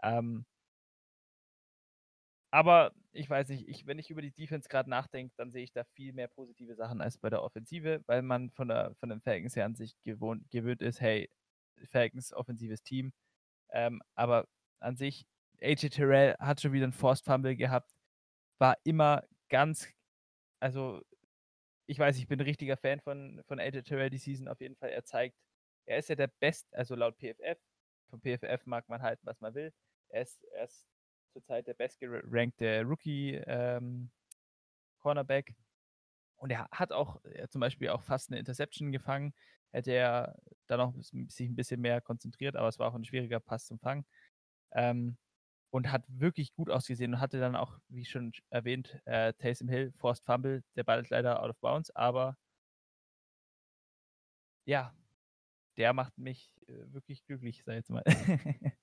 Ähm 0.02 0.46
aber 2.50 2.92
ich 3.12 3.28
weiß 3.30 3.48
nicht, 3.50 3.68
ich 3.68 3.86
wenn 3.86 3.98
ich 3.98 4.10
über 4.10 4.22
die 4.22 4.32
Defense 4.32 4.68
grad 4.68 4.86
nachdenke, 4.88 5.34
dann 5.36 5.52
sehe 5.52 5.64
ich 5.64 5.72
da 5.72 5.84
viel 5.84 6.12
mehr 6.12 6.28
positive 6.28 6.74
Sachen 6.76 7.00
als 7.02 7.18
bei 7.18 7.30
der 7.30 7.42
Offensive, 7.42 8.02
weil 8.06 8.22
man 8.22 8.50
von 8.50 8.68
der 8.68 8.94
von 9.00 9.10
den 9.10 9.20
Falcons 9.20 9.56
her 9.56 9.66
an 9.66 9.74
sich 9.76 9.94
gewohnt 10.04 10.50
gewöhnt 10.50 10.82
ist: 10.82 11.00
„Hey, 11.00 11.30
Falcons 11.90 12.32
offensives 12.34 12.82
Team.“ 12.82 13.12
Ähm, 13.72 14.02
aber 14.16 14.46
an 14.80 14.96
sich, 14.96 15.26
AJ 15.62 15.90
Terrell 15.90 16.36
hat 16.40 16.60
schon 16.62 16.72
wieder 16.72 16.86
'n 16.86 16.92
Forced 16.92 17.24
Fumble 17.26 17.56
gehabt, 17.56 17.92
war 18.58 18.76
immer 18.84 19.24
ganz 19.50 19.88
also, 20.60 21.02
ich 21.86 21.98
weiß, 21.98 22.18
ich 22.18 22.28
bin 22.28 22.40
'n 22.40 22.44
richtiger 22.44 22.76
Fan 22.78 23.00
von 23.00 23.42
von 23.48 23.60
AJ 23.60 23.82
Terrell 23.84 24.10
die 24.10 24.18
Season 24.18 24.48
auf 24.48 24.60
jeden 24.62 24.76
Fall. 24.76 24.90
Er 24.90 25.04
zeigt 25.04 25.36
er 25.86 25.98
ist 25.98 26.08
ja 26.10 26.16
der 26.16 26.28
best 26.40 26.68
also, 26.74 26.94
laut 26.96 27.18
PFF 27.18 27.58
von 28.10 28.20
PFF 28.22 28.66
mag 28.66 28.88
man 28.90 29.02
halten, 29.02 29.26
was 29.26 29.40
man 29.40 29.54
will. 29.54 29.72
Er 30.10 30.22
ist 30.22 30.44
er 30.54 30.64
ist 30.66 30.84
zurzeit 31.32 31.66
der 31.66 31.74
bestgerankte 31.74 32.82
Rookie, 32.84 33.34
ähm, 33.46 34.10
Cornerback. 34.98 35.56
Und 36.36 36.50
er 36.52 36.68
hat 36.72 36.92
auch 36.92 37.24
äh, 37.24 37.48
zum 37.48 37.60
Beispiel 37.60 37.90
auch 37.90 38.02
fast 38.02 38.30
'ne 38.30 38.38
Interception 38.38 38.92
gefangen. 38.92 39.34
Hätte 39.72 39.92
er 39.92 40.36
da 40.66 40.76
noch 40.78 40.96
s 40.98 41.08
sich 41.28 41.48
'n 41.50 41.56
bisschen 41.56 41.80
mehr 41.80 42.00
konzentriert, 42.00 42.56
aber 42.56 42.68
es 42.68 42.78
war 42.78 42.90
auch 42.90 42.96
'n 42.96 43.04
schwieriger 43.04 43.40
Pass 43.40 43.66
zum 43.66 43.78
Fangen. 43.80 44.06
Ähm, 44.72 45.18
und 45.70 45.92
hat 45.92 46.04
wirklich 46.08 46.54
gut 46.54 46.70
ausgesehen 46.70 47.14
und 47.14 47.20
hatte 47.20 47.40
dann 47.40 47.56
auch, 47.56 47.78
wie 47.88 48.04
schon 48.06 48.34
sch 48.34 48.42
erwähnt, 48.50 49.00
äh, 49.06 49.34
Taysom 49.34 49.68
Hill, 49.68 49.92
Forced 49.96 50.24
Fumble. 50.26 50.64
Der 50.76 50.84
Ball 50.84 51.02
ist 51.02 51.10
leider 51.10 51.42
out 51.42 51.50
of 51.50 51.60
bounds, 51.60 51.90
aber 51.96 52.36
ja, 54.66 54.94
der 55.76 55.92
macht 55.94 56.18
mich, 56.18 56.56
äh, 56.68 56.92
wirklich 56.92 57.24
glücklich, 57.24 57.64
sage 57.64 57.78
ich 57.78 57.82
jetzt 57.82 57.90
mal. 57.90 58.04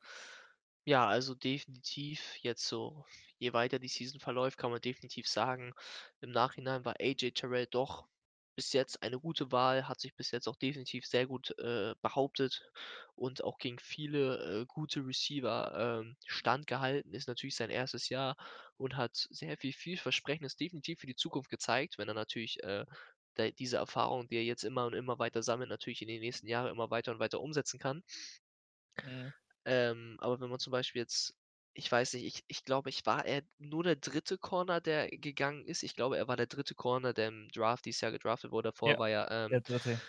Ja, 0.88 1.08
also, 1.08 1.34
definitiv 1.34 2.36
jetzt 2.44 2.68
so 2.68 3.06
je 3.40 3.54
weiter 3.54 3.80
die 3.80 3.88
Season 3.88 4.20
verläuft, 4.20 4.60
kann 4.60 4.70
man 4.70 4.80
definitiv 4.82 5.28
sagen, 5.28 5.74
im 6.22 6.30
Nachhinein 6.30 6.86
war 6.86 6.94
AJ 7.00 7.32
Terrell 7.32 7.66
doch 7.66 8.08
bis 8.56 8.72
jetzt 8.72 9.02
eine 9.02 9.20
gute 9.20 9.52
Wahl, 9.52 9.88
hat 9.88 10.00
sich 10.00 10.16
bis 10.16 10.30
jetzt 10.30 10.48
auch 10.48 10.56
definitiv 10.56 11.08
sehr 11.08 11.26
gut, 11.26 11.58
äh, 11.58 11.96
behauptet 12.04 12.70
und 13.16 13.44
auch 13.44 13.58
gegen 13.58 13.80
viele, 13.80 14.62
äh, 14.62 14.66
gute 14.68 15.00
Receiver, 15.08 16.02
ähm, 16.04 16.18
standgehalten. 16.28 17.16
Ist 17.16 17.28
natürlich 17.28 17.56
sein 17.56 17.72
1. 17.72 18.08
Jahr 18.10 18.36
und 18.78 18.96
hat 18.96 19.16
sehr 19.32 19.58
viel 19.58 19.74
Vielversprechendes 19.74 20.56
definitiv 20.56 21.00
für 21.00 21.08
die 21.08 21.16
Zukunft 21.16 21.50
gezeigt, 21.50 21.98
wenn 21.98 22.08
er 22.10 22.14
natürlich, 22.14 22.62
äh, 22.64 22.86
de 23.40 23.52
diese 23.54 23.78
Erfahrung, 23.78 24.28
die 24.28 24.36
er 24.38 24.44
jetzt 24.44 24.64
immer 24.64 24.86
und 24.86 24.94
immer 24.94 25.18
weiter 25.18 25.42
sammelt, 25.42 25.70
natürlich 25.70 26.02
in 26.04 26.08
den 26.10 26.22
nächsten 26.22 26.48
Jahren 26.48 26.70
immer 26.72 26.92
weiter 26.92 27.12
und 27.12 27.20
weiter 27.20 27.42
umsetzen 27.42 27.80
kann. 27.80 28.04
Mhm. 29.04 29.36
Ähm, 29.66 30.18
aber 30.20 30.40
wenn 30.42 30.50
man 30.50 30.60
zum 30.60 30.72
Beispiel 30.72 31.02
jetzt 31.02 31.36
ich 31.78 31.92
weiß 31.92 32.14
nicht, 32.14 32.26
ich 32.26 32.44
ich 32.48 32.64
glaube, 32.66 32.90
ich 32.90 33.06
war 33.06 33.26
er 33.26 33.44
nur 33.58 33.84
der 33.84 33.98
3. 33.98 34.38
Corner, 34.38 34.80
der 34.82 35.10
gegangen 35.10 35.66
ist. 35.66 35.84
Ich 35.84 35.96
glaube, 35.96 36.18
er 36.18 36.28
war 36.30 36.38
der 36.38 36.48
3. 36.48 36.74
Corner, 36.76 37.14
der 37.14 37.28
im 37.30 37.50
Draft 37.50 37.86
dieses 37.86 38.02
Jahr 38.02 38.12
gedraftet 38.14 38.52
wurde. 38.52 38.70
Davor 38.70 38.98
Ja, 38.98 39.00
war 39.00 39.10
ja, 39.10 39.30
ähm 39.32 39.52
der 39.52 39.62
3. 39.62 40.02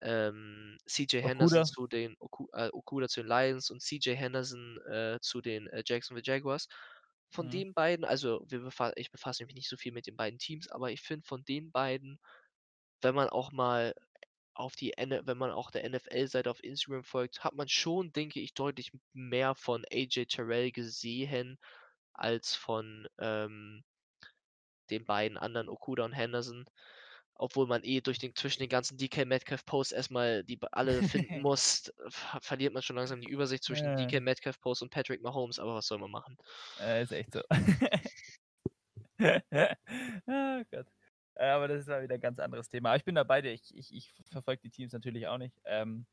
ähm, 0.00 0.78
CJ 0.86 1.22
Henderson 1.22 1.64
zu 1.64 1.86
den 1.88 2.14
Oku 2.20 2.46
äh, 2.52 2.70
Okudah 2.72 3.08
zu 3.08 3.22
den 3.22 3.28
Lions 3.28 3.70
und 3.70 3.82
CJ 3.82 4.16
Henderson, 4.16 4.78
äh, 4.86 5.18
zu 5.20 5.40
den, 5.40 5.66
äh, 5.68 5.82
Jacksonville 5.86 6.24
Jaguars. 6.24 6.68
Von 7.30 7.48
Mhm. 7.48 7.50
den 7.50 7.74
beiden 7.74 8.04
also, 8.04 8.44
wir 8.48 8.60
befa 8.60 8.92
ich 8.96 9.10
befasse 9.10 9.44
mich 9.44 9.54
nicht 9.54 9.68
so 9.68 9.76
viel 9.76 9.92
mit 9.92 10.06
den 10.06 10.16
beiden 10.16 10.38
Teams, 10.38 10.68
aber 10.68 10.92
ich 10.92 11.00
finde 11.02 11.26
von 11.26 11.44
den 11.44 11.72
beiden, 11.72 12.18
wenn 13.02 13.14
man 13.14 13.28
auch 13.30 13.52
mal 13.52 13.94
auf 14.58 14.76
die 14.76 14.94
wenn 14.96 15.38
man 15.38 15.50
auch 15.50 15.70
der 15.70 15.88
NFL-Seite 15.88 16.50
auf 16.50 16.62
Instagram 16.62 17.04
folgt, 17.04 17.44
hat 17.44 17.54
man 17.54 17.68
schon, 17.68 18.12
denke 18.12 18.40
ich, 18.40 18.54
deutlich 18.54 18.92
mehr 19.12 19.54
von 19.54 19.84
AJ 19.92 20.26
Terrell 20.26 20.72
gesehen 20.72 21.58
als 22.12 22.54
von, 22.54 23.08
ähm 23.18 23.84
den 24.90 25.04
beiden 25.04 25.38
anderen 25.38 25.68
Okudah 25.68 26.04
und 26.04 26.12
Henderson. 26.12 26.64
Obwohl 27.40 27.68
man 27.68 27.84
eh 27.84 28.00
durch 28.00 28.18
den 28.18 28.34
zwischen 28.34 28.60
den 28.60 28.68
ganzen 28.68 28.96
DK 28.96 29.24
Metcalf 29.24 29.64
Posts 29.64 29.92
erst 29.92 30.10
mal 30.10 30.42
die 30.42 30.58
alle 30.72 31.02
finden 31.04 31.40
muss, 31.42 31.92
ver 32.08 32.40
verliert 32.40 32.72
man 32.72 32.82
schon 32.82 32.96
langsam 32.96 33.20
die 33.20 33.28
Übersicht 33.28 33.62
zwischen 33.62 33.86
Äh. 33.86 34.06
DK 34.06 34.20
Metcalf 34.20 34.60
Posts 34.60 34.82
und 34.82 34.90
Patrick 34.90 35.22
Mahomes, 35.22 35.60
aber 35.60 35.74
was 35.74 35.86
soll 35.86 35.98
man 35.98 36.10
machen? 36.10 36.36
Äh, 36.80 37.02
ist 37.02 37.12
echt 37.12 37.32
so. 37.32 37.42
Ah 39.20 40.62
Gott. 40.70 40.86
Äh, 41.38 41.46
aber 41.50 41.68
das 41.68 41.82
ist 41.82 41.88
mal 41.88 42.02
wieder 42.02 42.16
'n 42.16 42.20
ganz 42.20 42.40
anderes 42.40 42.68
Thema. 42.68 42.90
Aber 42.90 42.96
ich 42.96 43.04
bin 43.04 43.14
da 43.14 43.22
bei. 43.24 43.40
Ich 43.44 43.72
ich 43.76 43.94
ich 43.94 44.12
verfolge 44.30 44.60
die 44.62 44.70
Teams 44.70 44.92
natürlich 44.92 45.28
auch 45.28 45.38
nicht. 45.38 45.60
Ähm, 45.64 46.06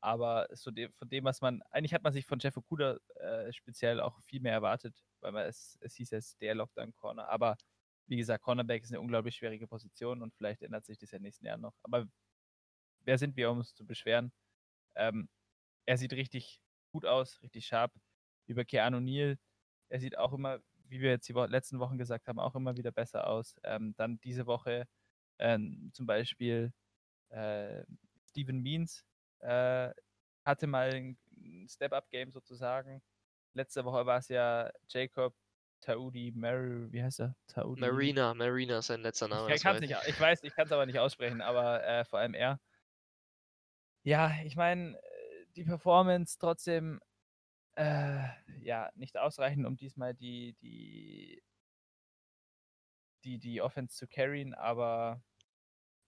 aber 0.00 0.48
so 0.52 0.70
de 0.72 0.90
von 0.92 1.08
dem, 1.10 1.24
was 1.24 1.40
man 1.42 1.62
eigentlich 1.70 1.94
hat 1.94 2.02
man 2.04 2.12
sich 2.12 2.26
von 2.26 2.38
Jeff 2.40 2.56
Okudah, 2.56 2.98
äh, 3.16 3.52
speziell 3.52 4.00
auch 4.00 4.22
viel 4.24 4.40
mehr 4.40 4.52
erwartet, 4.54 5.04
weil 5.20 5.32
man 5.32 5.46
es 5.46 5.78
es 5.82 5.94
hieß 5.96 6.12
ist 6.12 6.40
der 6.42 6.54
Lockdown 6.56 6.94
Corner. 6.94 7.28
Aber 7.28 7.58
wie 8.06 8.16
gesagt, 8.18 8.44
Cornerback 8.44 8.82
ist 8.84 8.92
'ne 8.92 9.00
unglaublich 9.00 9.36
schwierige 9.36 9.68
Position 9.68 10.22
und 10.22 10.34
vielleicht 10.34 10.62
ändert 10.62 10.86
sich 10.86 10.98
das 10.98 11.12
ja 11.12 11.18
nächsten 11.20 11.46
Jahren 11.46 11.62
noch. 11.62 11.74
Aber 11.82 12.06
wer 13.00 13.18
sind 13.18 13.36
wir, 13.36 13.50
um 13.50 13.58
uns 13.58 13.74
zu 13.74 13.86
beschweren? 13.86 14.32
Ähm, 14.96 15.28
er 15.86 15.98
sieht 15.98 16.12
richtig 16.14 16.60
gut 16.92 17.06
aus, 17.06 17.42
richtig 17.42 17.66
sharp. 17.66 17.94
Über 18.48 18.64
Keanu 18.66 19.00
Neal, 19.00 19.38
er 19.90 20.00
sieht 20.00 20.18
auch 20.18 20.32
immer, 20.34 20.62
wie 20.92 21.00
wir 21.02 21.10
jetzt 21.12 21.28
die 21.28 21.34
letzten 21.34 21.80
Wochen 21.80 21.98
gesagt 21.98 22.28
haben, 22.28 22.40
auch 22.40 22.54
immer 22.56 22.76
wieder 22.78 22.92
besser 22.92 23.28
aus. 23.28 23.56
Ähm, 23.64 23.94
dann 23.96 24.20
diese 24.20 24.46
Woche, 24.46 24.86
ähm, 25.40 25.90
zum 25.94 26.06
Beispiel, 26.06 26.72
äh, 27.30 27.84
Steven 28.30 28.60
Means, 28.62 29.04
äh, 29.40 29.90
hatte 30.44 30.66
mal 30.68 30.90
'n 30.94 31.18
'n 31.36 31.68
Step-up-Game 31.68 32.32
sozusagen. 32.32 33.02
Letzte 33.54 33.84
Woche 33.86 34.06
war's 34.06 34.28
ja 34.28 34.70
Jacob 34.88 35.36
Taudi 35.82 36.32
Mer 36.34 36.92
wie 36.92 37.02
heißt 37.04 37.20
er? 37.20 37.36
Taudi 37.48 38.14
Marina, 38.14 38.32
Marina 38.34 38.78
ist 38.78 38.86
sein 38.86 39.02
letzter 39.02 39.28
Ich 39.30 39.44
Name, 39.44 39.50
das 39.50 39.62
kann's 39.62 39.66
weiß 39.66 39.80
nicht 39.80 39.94
ich. 39.94 40.06
ich 40.06 40.18
weiß, 40.20 40.40
ich 40.42 40.54
kann's 40.54 40.72
aber 40.72 40.86
nicht 40.86 40.98
aussprechen, 40.98 41.40
aber, 41.40 41.84
äh, 41.84 42.04
vor 42.04 42.18
allem 42.18 42.34
er. 42.34 42.60
Ja, 44.06 44.32
ich 44.44 44.56
meine, 44.56 44.96
äh, 44.98 45.46
die 45.54 45.62
Performance 45.64 46.36
trotzdem, 46.38 47.00
äh, 47.76 48.28
ja, 48.60 48.90
nicht 48.94 49.16
ausreichend, 49.18 49.66
um 49.66 49.76
diesmal 49.76 50.14
die 50.14 50.54
die 50.62 51.42
die 53.24 53.38
die 53.38 53.62
Offense 53.62 53.96
zu 53.96 54.06
carryen, 54.08 54.54
aber 54.54 55.22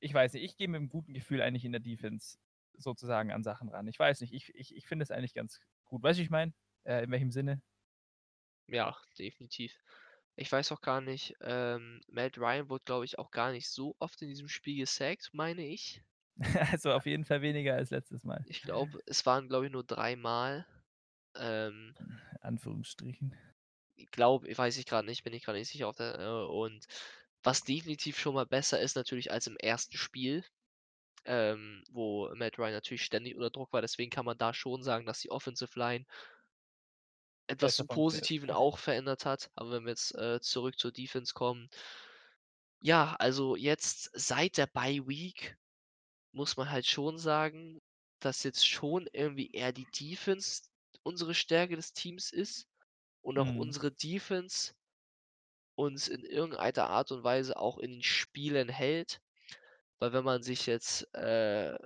ich 0.00 0.14
weiß 0.14 0.34
nicht, 0.34 0.44
ich 0.44 0.56
gehe 0.56 0.68
mit 0.68 0.80
'nem 0.82 0.90
guten 0.90 1.14
Gefühl 1.14 1.42
eigentlich 1.42 1.64
in 1.64 1.72
der 1.72 1.80
Defense 1.80 2.38
sozusagen 2.74 3.32
an 3.32 3.44
Sachen 3.44 3.68
ran. 3.70 3.88
Ich 3.88 3.98
weiß 3.98 4.20
nicht, 4.22 4.34
ich, 4.34 4.54
ich, 4.54 4.76
ich 4.76 4.86
finde 4.86 5.04
es 5.04 5.10
eigentlich 5.10 5.34
ganz 5.34 5.60
gut. 5.84 6.02
Weißt 6.02 6.18
du, 6.18 6.24
ich 6.24 6.30
meine? 6.30 6.54
Äh, 6.84 7.04
in 7.04 7.10
welchem 7.12 7.32
Sinne? 7.32 7.62
Ja, 8.66 8.94
definitiv. 9.18 9.74
Ich 10.36 10.50
weiß 10.52 10.72
auch 10.72 10.80
gar 10.82 11.00
nicht, 11.00 11.34
ähm, 11.40 12.00
Matt 12.08 12.36
Ryan 12.38 12.68
wurde, 12.68 12.84
glaube 12.84 13.04
ich, 13.06 13.18
auch 13.18 13.30
gar 13.30 13.52
nicht 13.52 13.68
so 13.70 13.96
oft 14.00 14.20
in 14.22 14.28
diesem 14.28 14.48
Spiel 14.48 14.76
gesackt, 14.78 15.30
meine 15.32 15.66
ich. 15.66 16.02
also 16.72 16.92
auf 16.92 17.06
jeden 17.06 17.24
Fall 17.24 17.42
weniger 17.42 17.74
als 17.74 17.90
letztes 17.90 18.24
Mal. 18.24 18.44
Ich 18.46 18.62
glaube, 18.62 19.00
es 19.06 19.26
waren, 19.26 19.48
glaube 19.48 19.66
ich, 19.66 19.72
nur 19.72 19.84
dreimal. 19.84 20.66
Ähm, 21.36 21.94
Anführungsstrichen. 22.40 23.34
Ich 23.96 24.10
glaube, 24.10 24.56
weiß 24.56 24.76
ich 24.78 24.86
gerade 24.86 25.06
nicht, 25.06 25.24
bin 25.24 25.32
ich 25.32 25.44
gerade 25.44 25.58
nicht 25.58 25.70
sicher 25.70 25.88
auf 25.88 25.96
der, 25.96 26.18
äh, 26.18 26.46
und 26.46 26.86
was 27.42 27.62
definitiv 27.62 28.18
schon 28.18 28.34
mal 28.34 28.46
besser 28.46 28.80
ist 28.80 28.96
natürlich 28.96 29.30
als 29.30 29.46
im 29.46 29.56
ersten 29.56 29.96
Spiel, 29.96 30.44
ähm, 31.24 31.84
wo 31.90 32.34
Matt 32.34 32.58
Ryan 32.58 32.72
natürlich 32.72 33.04
ständig 33.04 33.36
unter 33.36 33.50
Druck 33.50 33.72
war. 33.72 33.82
Deswegen 33.82 34.10
kann 34.10 34.24
man 34.24 34.38
da 34.38 34.54
schon 34.54 34.82
sagen, 34.82 35.06
dass 35.06 35.20
die 35.20 35.30
Offensive 35.30 35.78
Line 35.78 36.06
etwas 37.46 37.76
zum. 37.76 37.86
Positiven 37.86 38.50
auch 38.50 38.78
verändert 38.78 39.26
hat. 39.26 39.50
Aber 39.54 39.72
wenn 39.72 39.84
wir 39.84 39.90
jetzt 39.90 40.14
äh, 40.14 40.40
zurück 40.40 40.78
zur 40.78 40.92
Defense 40.92 41.34
kommen, 41.34 41.68
ja, 42.80 43.14
also 43.18 43.56
jetzt 43.56 44.10
seit 44.14 44.56
der 44.58 44.66
Bye 44.66 45.06
Week 45.06 45.56
muss 46.32 46.56
man 46.56 46.70
halt 46.70 46.86
schon 46.86 47.18
sagen, 47.18 47.80
dass 48.20 48.42
jetzt 48.42 48.66
schon 48.66 49.06
irgendwie 49.12 49.50
eher 49.50 49.72
die 49.72 49.86
Defense 49.98 50.62
unsere 51.04 51.34
Stärke 51.34 51.76
des 51.76 51.94
Teams 51.94 52.32
ist 52.32 52.68
und 53.22 53.38
auch 53.38 53.50
Mhm. 53.50 53.54
unsere 53.54 53.92
Defense 53.92 54.74
uns 55.76 56.08
in 56.08 56.24
irgendeiner 56.24 56.88
Art 56.90 57.10
und 57.12 57.24
Weise 57.24 57.56
auch 57.56 57.78
in 57.78 57.92
den 57.92 58.02
Spielen 58.02 58.68
hält. 58.68 59.20
Weil 60.00 60.12
wenn 60.12 60.24
man 60.24 60.42
sich 60.42 60.66
jetzt 60.66 61.12
äh, 61.14 61.76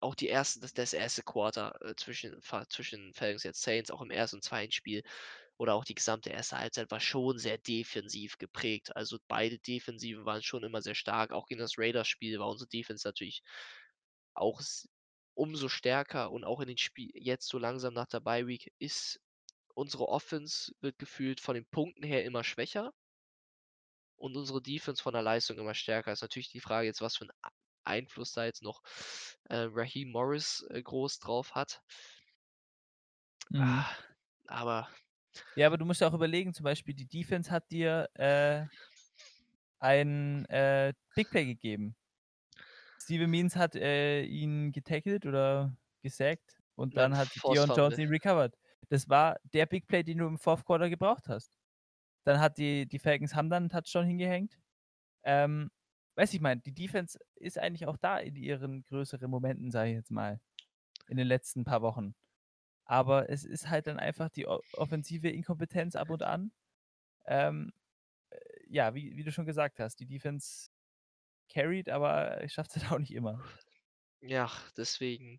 auch 0.00 0.14
die 0.14 0.28
ersten, 0.28 0.60
das, 0.60 0.72
das 0.74 0.92
erste 0.94 1.22
Quarter 1.22 1.74
äh, 1.82 1.94
zwischen, 1.96 2.40
zwischen 2.70 3.12
Falcons 3.14 3.44
jetzt 3.44 3.62
Saints, 3.62 3.90
auch 3.90 4.02
im 4.02 4.10
ersten 4.10 4.36
und 4.36 4.42
zweiten 4.44 4.72
Spiel 4.72 5.02
oder 5.58 5.74
auch 5.74 5.84
die 5.84 5.94
gesamte 5.96 6.30
erste 6.30 6.58
Halbzeit 6.58 6.90
war 6.90 7.00
schon 7.00 7.38
sehr 7.38 7.58
defensiv 7.58 8.38
geprägt. 8.38 8.96
Also 8.96 9.18
beide 9.28 9.58
Defensiven 9.60 10.24
waren 10.26 10.42
schon 10.42 10.64
immer 10.64 10.82
sehr 10.82 10.94
stark. 10.96 11.32
Auch 11.32 11.46
gegen 11.46 11.60
das 11.60 11.78
Raiders-Spiel 11.78 12.38
war 12.40 12.48
unsere 12.50 12.68
Defense 12.68 13.06
natürlich 13.08 13.42
auch 14.34 14.60
umso 15.40 15.68
stärker 15.70 16.30
und 16.32 16.44
auch 16.44 16.60
in 16.60 16.68
den 16.68 16.78
Spiel 16.78 17.10
jetzt 17.14 17.48
so 17.48 17.58
langsam 17.58 17.94
nach 17.94 18.06
der 18.08 18.20
Bye 18.20 18.46
Week 18.46 18.72
ist 18.78 19.20
unsere 19.74 20.08
Offense 20.08 20.72
wird 20.80 20.98
gefühlt 20.98 21.40
von 21.40 21.54
den 21.56 21.66
Punkten 21.66 22.04
her 22.04 22.24
immer 22.24 22.44
schwächer 22.44 22.92
und 24.16 24.36
unsere 24.36 24.62
Defense 24.62 25.02
von 25.02 25.14
der 25.14 25.22
Leistung 25.22 25.58
immer 25.58 25.74
stärker. 25.74 26.12
Ist 26.12 26.22
natürlich 26.22 26.50
die 26.50 26.60
Frage 26.60 26.86
jetzt, 26.86 27.00
was 27.00 27.16
für 27.16 27.24
'n 27.24 27.30
A 27.42 27.50
Einfluss 27.84 28.32
da 28.32 28.44
jetzt 28.44 28.62
noch, 28.62 28.82
äh, 29.44 29.66
Raheem 29.70 30.10
Morris, 30.10 30.62
äh, 30.70 30.82
groß 30.82 31.18
drauf 31.18 31.54
hat. 31.54 31.82
Mhm. 33.50 33.84
Ah, 33.84 33.96
aber 34.48 34.88
Ja, 35.56 35.66
aber 35.66 35.78
du 35.78 35.84
musst 35.84 36.00
ja 36.00 36.08
auch 36.08 36.14
überlegen, 36.14 36.54
zum 36.54 36.64
Beispiel 36.64 36.94
die 36.94 37.06
Defense 37.06 37.50
hat 37.50 37.70
dir 37.70 38.08
äh, 38.14 38.66
ein 39.78 40.44
äh, 40.46 40.92
Big 41.14 41.30
Play 41.30 41.46
gegeben. 41.46 41.96
Steven 43.10 43.28
Means 43.28 43.56
hat 43.56 43.74
äh, 43.74 44.22
ihn 44.22 44.70
getackelt 44.70 45.26
oder 45.26 45.76
gesackt 46.00 46.62
und 46.76 46.96
einem 46.96 47.10
dann 47.10 47.18
hat 47.18 47.28
Dion 47.34 47.68
Jones 47.74 47.98
ihn 47.98 48.08
recovered. 48.08 48.56
Das 48.88 49.08
war 49.08 49.36
der 49.52 49.66
Big 49.66 49.88
Play, 49.88 50.04
den 50.04 50.18
du 50.18 50.28
im 50.28 50.38
Fourth 50.38 50.64
Quarter 50.64 50.88
gebraucht 50.88 51.28
hast. 51.28 51.50
Dann 52.22 52.38
hat 52.38 52.56
die, 52.56 52.86
die 52.86 53.00
Falcons 53.00 53.34
haben 53.34 53.50
dann 53.50 53.64
einen 53.64 53.68
Touchdown 53.68 54.06
hingehängt. 54.06 54.60
Ähm, 55.24 55.72
weiß 56.14 56.32
ich 56.34 56.40
meine, 56.40 56.60
die 56.60 56.72
Defense 56.72 57.18
ist 57.34 57.58
eigentlich 57.58 57.88
auch 57.88 57.96
da 57.96 58.16
in 58.18 58.36
ihren 58.36 58.84
größeren 58.84 59.28
Momenten, 59.28 59.72
sage 59.72 59.90
ich 59.90 59.96
jetzt 59.96 60.12
mal, 60.12 60.40
in 61.08 61.16
den 61.16 61.26
letzten 61.26 61.64
paar 61.64 61.82
Wochen. 61.82 62.14
Aber 62.84 63.28
es 63.28 63.44
ist 63.44 63.68
halt 63.68 63.88
dann 63.88 63.98
einfach 63.98 64.28
die 64.28 64.46
offensive 64.46 65.28
Inkompetenz 65.28 65.96
ab 65.96 66.10
und 66.10 66.22
an. 66.22 66.52
Ähm, 67.26 67.72
äh, 68.30 68.38
ja, 68.68 68.94
wie, 68.94 69.16
wie 69.16 69.24
du 69.24 69.32
schon 69.32 69.46
gesagt 69.46 69.80
hast, 69.80 69.96
die 69.96 70.06
Defense 70.06 70.70
carried, 71.50 71.88
aber 71.90 72.42
schafft 72.48 72.76
es 72.76 72.82
halt 72.84 72.92
auch 72.92 72.98
nicht 72.98 73.12
immer. 73.14 73.44
Ja, 74.22 74.50
deswegen 74.76 75.38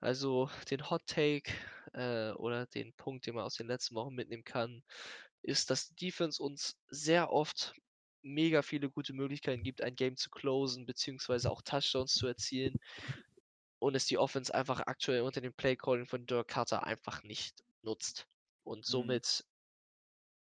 also 0.00 0.50
den 0.70 0.90
Hot 0.90 1.06
Take, 1.06 1.52
äh, 1.92 2.32
oder 2.32 2.66
den 2.66 2.94
Punkt, 2.94 3.26
den 3.26 3.34
man 3.34 3.44
aus 3.44 3.54
den 3.56 3.66
letzten 3.68 3.94
Wochen 3.94 4.14
mitnehmen 4.14 4.44
kann, 4.44 4.82
ist, 5.42 5.70
dass 5.70 5.88
die 5.88 6.06
Defense 6.06 6.42
uns 6.42 6.76
sehr 6.88 7.30
oft 7.32 7.74
mega 8.22 8.62
viele 8.62 8.90
gute 8.90 9.12
Möglichkeiten 9.12 9.62
gibt, 9.62 9.82
ein 9.82 9.96
Game 9.96 10.16
zu 10.16 10.30
closen, 10.30 10.86
beziehungsweise 10.86 11.50
auch 11.50 11.62
Touchdowns 11.62 12.14
zu 12.14 12.26
erzielen 12.26 12.76
und 13.78 13.94
es 13.94 14.06
die 14.06 14.18
Offense 14.18 14.52
einfach 14.54 14.80
aktuell 14.80 15.22
unter 15.22 15.40
dem 15.40 15.54
Playcalling 15.54 16.06
von 16.06 16.26
Dirk 16.26 16.48
Cutter 16.48 16.84
einfach 16.84 17.22
nicht 17.22 17.62
nutzt. 17.82 18.26
Und 18.62 18.86
Mhm. 18.88 19.18
somit 19.24 19.44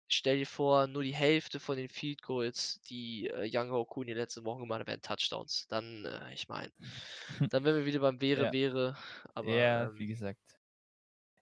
stell 0.08 0.38
dir 0.40 0.48
vor, 0.48 0.88
nur 0.88 1.04
die 1.04 1.14
Hälfte 1.16 1.60
von 1.60 1.78
den 1.78 1.90
Field 1.90 2.22
Goals, 2.22 2.82
die 2.90 3.28
äh, 3.28 3.50
Young 3.52 3.72
Hoku 3.72 4.02
in 4.02 4.08
den 4.08 4.18
letzten 4.18 4.46
Wochen 4.46 4.62
gemacht 4.62 4.82
hat, 4.82 4.88
wären 4.88 5.02
Touchdowns. 5.02 5.68
Dann, 5.68 6.06
äh, 6.06 6.34
ich 6.34 6.48
meine, 6.48 6.72
dann 7.52 7.64
wären 7.64 7.78
wir 7.78 7.86
wieder 7.86 8.00
beim 8.00 8.22
Wäre, 8.22 8.46
Ja. 8.46 8.54
Wäre. 8.54 8.98
Aber 9.34 9.52
ja, 9.52 9.86
ähm, 9.86 10.00
wie 10.00 10.08
gesagt. 10.08 10.40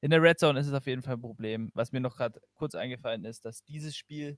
In 0.01 0.12
der 0.12 0.21
Red 0.21 0.39
Zone 0.39 0.60
ist 0.60 0.67
es 0.67 0.73
auf 0.73 0.86
jeden 0.88 1.01
Fall 1.01 1.15
ein 1.15 1.21
Problem. 1.21 1.71
Was 1.73 1.91
mir 1.91 1.99
noch 1.99 2.17
gerade 2.17 2.39
kurz 2.54 2.75
eingefallen 2.75 3.25
ist, 3.25 3.45
dass 3.45 3.63
dieses 3.63 3.95
Spiel 3.95 4.38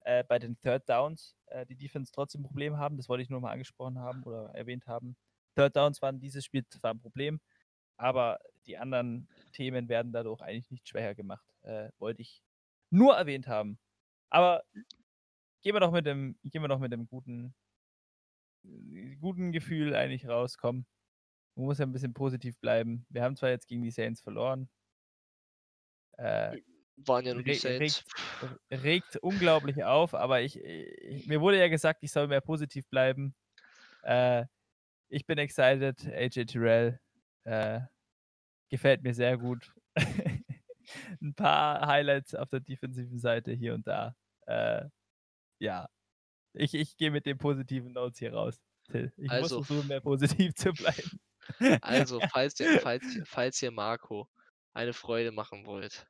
äh, 0.00 0.24
bei 0.24 0.38
den 0.38 0.60
Third 0.60 0.88
Downs 0.88 1.36
äh, 1.46 1.66
die 1.66 1.76
Defense 1.76 2.12
trotzdem 2.12 2.42
ein 2.42 2.44
Problem 2.44 2.76
haben. 2.78 2.96
Das 2.96 3.08
wollte 3.08 3.22
ich 3.22 3.30
nur 3.30 3.40
mal 3.40 3.52
angesprochen 3.52 3.98
haben 3.98 4.22
oder 4.24 4.50
erwähnt 4.54 4.86
haben. 4.86 5.16
Third 5.54 5.74
Downs 5.76 6.02
waren 6.02 6.20
dieses 6.20 6.44
Spiel 6.44 6.64
zwar 6.68 6.92
ein 6.92 7.00
Problem, 7.00 7.40
aber 7.96 8.38
die 8.66 8.76
anderen 8.78 9.28
Themen 9.52 9.88
werden 9.88 10.12
dadurch 10.12 10.42
eigentlich 10.42 10.70
nicht 10.70 10.88
schwächer 10.88 11.14
gemacht. 11.14 11.46
Äh, 11.62 11.90
wollte 11.98 12.22
ich 12.22 12.42
nur 12.90 13.16
erwähnt 13.16 13.48
haben. 13.48 13.78
Aber 14.30 14.64
gehen 15.62 15.74
wir 15.74 15.80
doch 15.80 15.92
mit 15.92 16.06
dem, 16.06 16.38
gehen 16.44 16.62
wir 16.62 16.68
doch 16.68 16.78
mit 16.78 16.92
dem 16.92 17.06
guten, 17.06 17.54
äh, 18.64 19.16
guten 19.16 19.52
Gefühl 19.52 19.94
eigentlich 19.94 20.28
raus. 20.28 20.56
Komm, 20.58 20.86
man 21.56 21.66
muss 21.66 21.78
ja 21.78 21.86
ein 21.86 21.92
bisschen 21.92 22.14
positiv 22.14 22.58
bleiben. 22.60 23.06
Wir 23.10 23.22
haben 23.24 23.36
zwar 23.36 23.50
jetzt 23.50 23.68
gegen 23.68 23.82
die 23.82 23.90
Saints 23.92 24.20
verloren. 24.22 24.70
Äh, 26.18 26.58
waren 26.96 27.24
ja 27.26 27.34
nur 27.34 27.42
die 27.42 27.52
Saints. 27.52 28.02
r- 28.40 28.58
regt 28.70 29.16
unglaublich 29.18 29.84
auf, 29.84 30.14
aber 30.14 30.40
ich, 30.42 30.58
ich 30.62 31.26
mir 31.26 31.40
wurde 31.40 31.58
ja 31.58 31.68
gesagt, 31.68 32.02
ich 32.02 32.12
soll 32.12 32.28
mehr 32.28 32.40
positiv 32.40 32.86
bleiben. 32.88 33.34
Äh, 34.02 34.46
ich 35.10 35.26
bin 35.26 35.38
excited, 35.38 36.06
AJ 36.08 36.46
Terrell. 36.46 37.00
Äh, 37.44 37.82
gefällt 38.70 39.02
mir 39.02 39.14
sehr 39.14 39.38
gut. 39.38 39.72
Ein 41.26 41.34
paar 41.34 41.86
Highlights 41.86 42.34
auf 42.34 42.48
der 42.48 42.60
defensiven 42.60 43.18
Seite 43.18 43.52
hier 43.52 43.74
und 43.74 43.86
da. 43.86 44.14
Äh, 44.46 44.84
ja, 45.58 45.88
ich, 46.52 46.74
ich 46.74 46.96
gehe 46.96 47.10
mit 47.10 47.26
den 47.26 47.38
positiven 47.38 47.92
Notes 47.92 48.18
hier 48.18 48.32
raus. 48.32 48.60
Till. 48.84 49.12
Ich 49.16 49.30
Also, 49.30 49.58
muss 49.58 49.66
versuchen, 49.66 49.88
mehr 49.88 50.00
positiv 50.00 50.54
zu 50.54 50.72
bleiben. 50.72 51.20
Also, 51.80 52.18
falls 52.32 52.58
ihr, 52.58 52.80
falls, 52.80 53.04
falls 53.24 53.62
ihr 53.62 53.70
Marco 53.70 54.28
eine 54.74 54.92
Freude 54.92 55.30
machen 55.30 55.64
wollt, 55.64 56.08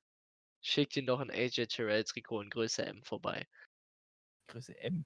schickt 0.63 0.97
ihn 0.97 1.05
doch 1.05 1.21
ein 1.21 1.31
AJ 1.31 1.67
Terrell 1.67 2.05
Trikot 2.05 2.41
in 2.41 2.49
Größe 2.49 2.87
M 2.87 3.03
vorbei. 3.05 3.47
Größe 4.47 4.79
M. 4.79 5.05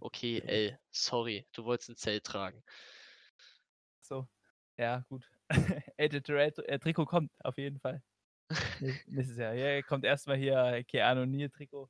Okay. 0.00 0.40
L. 0.40 0.78
Sorry, 0.90 1.46
du 1.52 1.64
wolltest 1.64 1.88
ein 1.88 1.96
Zelt 1.96 2.24
tragen. 2.24 2.62
So, 4.02 4.28
ja, 4.76 5.04
gut. 5.08 5.24
AJ 5.98 6.20
Terrell 6.20 6.52
äh, 6.66 6.78
Trikot 6.78 7.06
kommt 7.06 7.32
auf 7.42 7.56
jeden 7.56 7.80
Fall. 7.80 8.02
Nä- 8.80 9.00
Nächstes 9.06 9.36
Jahr. 9.38 9.54
Ja, 9.54 9.80
kommt 9.82 10.04
erstmal 10.04 10.36
hier 10.36 10.82
Keanu 10.88 11.24
Neal 11.26 11.50
Trikot 11.50 11.88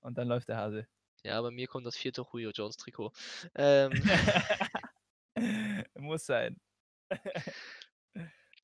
und 0.00 0.16
dann 0.18 0.28
läuft 0.28 0.48
der 0.48 0.56
Hase. 0.58 0.86
Ja, 1.24 1.40
bei 1.42 1.50
mir 1.50 1.66
kommt 1.66 1.86
das 1.86 1.96
vierte 1.96 2.22
Julio 2.32 2.50
Jones 2.50 2.76
Trikot. 2.76 3.12
Ähm, 3.54 3.92
Muss 5.98 6.26
sein. 6.26 6.60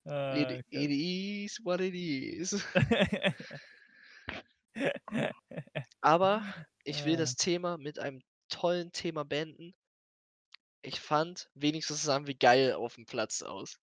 Ah, 0.09 0.37
it, 0.37 0.65
it 0.71 0.91
is 0.93 1.59
what 1.65 1.81
it 1.81 1.93
is. 1.93 2.65
Aber 6.01 6.45
ich 6.85 7.05
will 7.05 7.15
Ah. 7.15 7.19
das 7.19 7.35
Thema 7.35 7.77
mit 7.77 7.99
einem 7.99 8.23
tollen 8.49 8.93
Thema 8.93 9.25
beenden. 9.25 9.75
Ich 10.83 11.01
fand, 11.01 11.51
wenigstens 11.55 12.05
sahen 12.05 12.29
wir 12.29 12.37
geil 12.37 12.75
auf 12.75 12.95
dem 12.95 13.05
Platz 13.07 13.43
aus. 13.43 13.81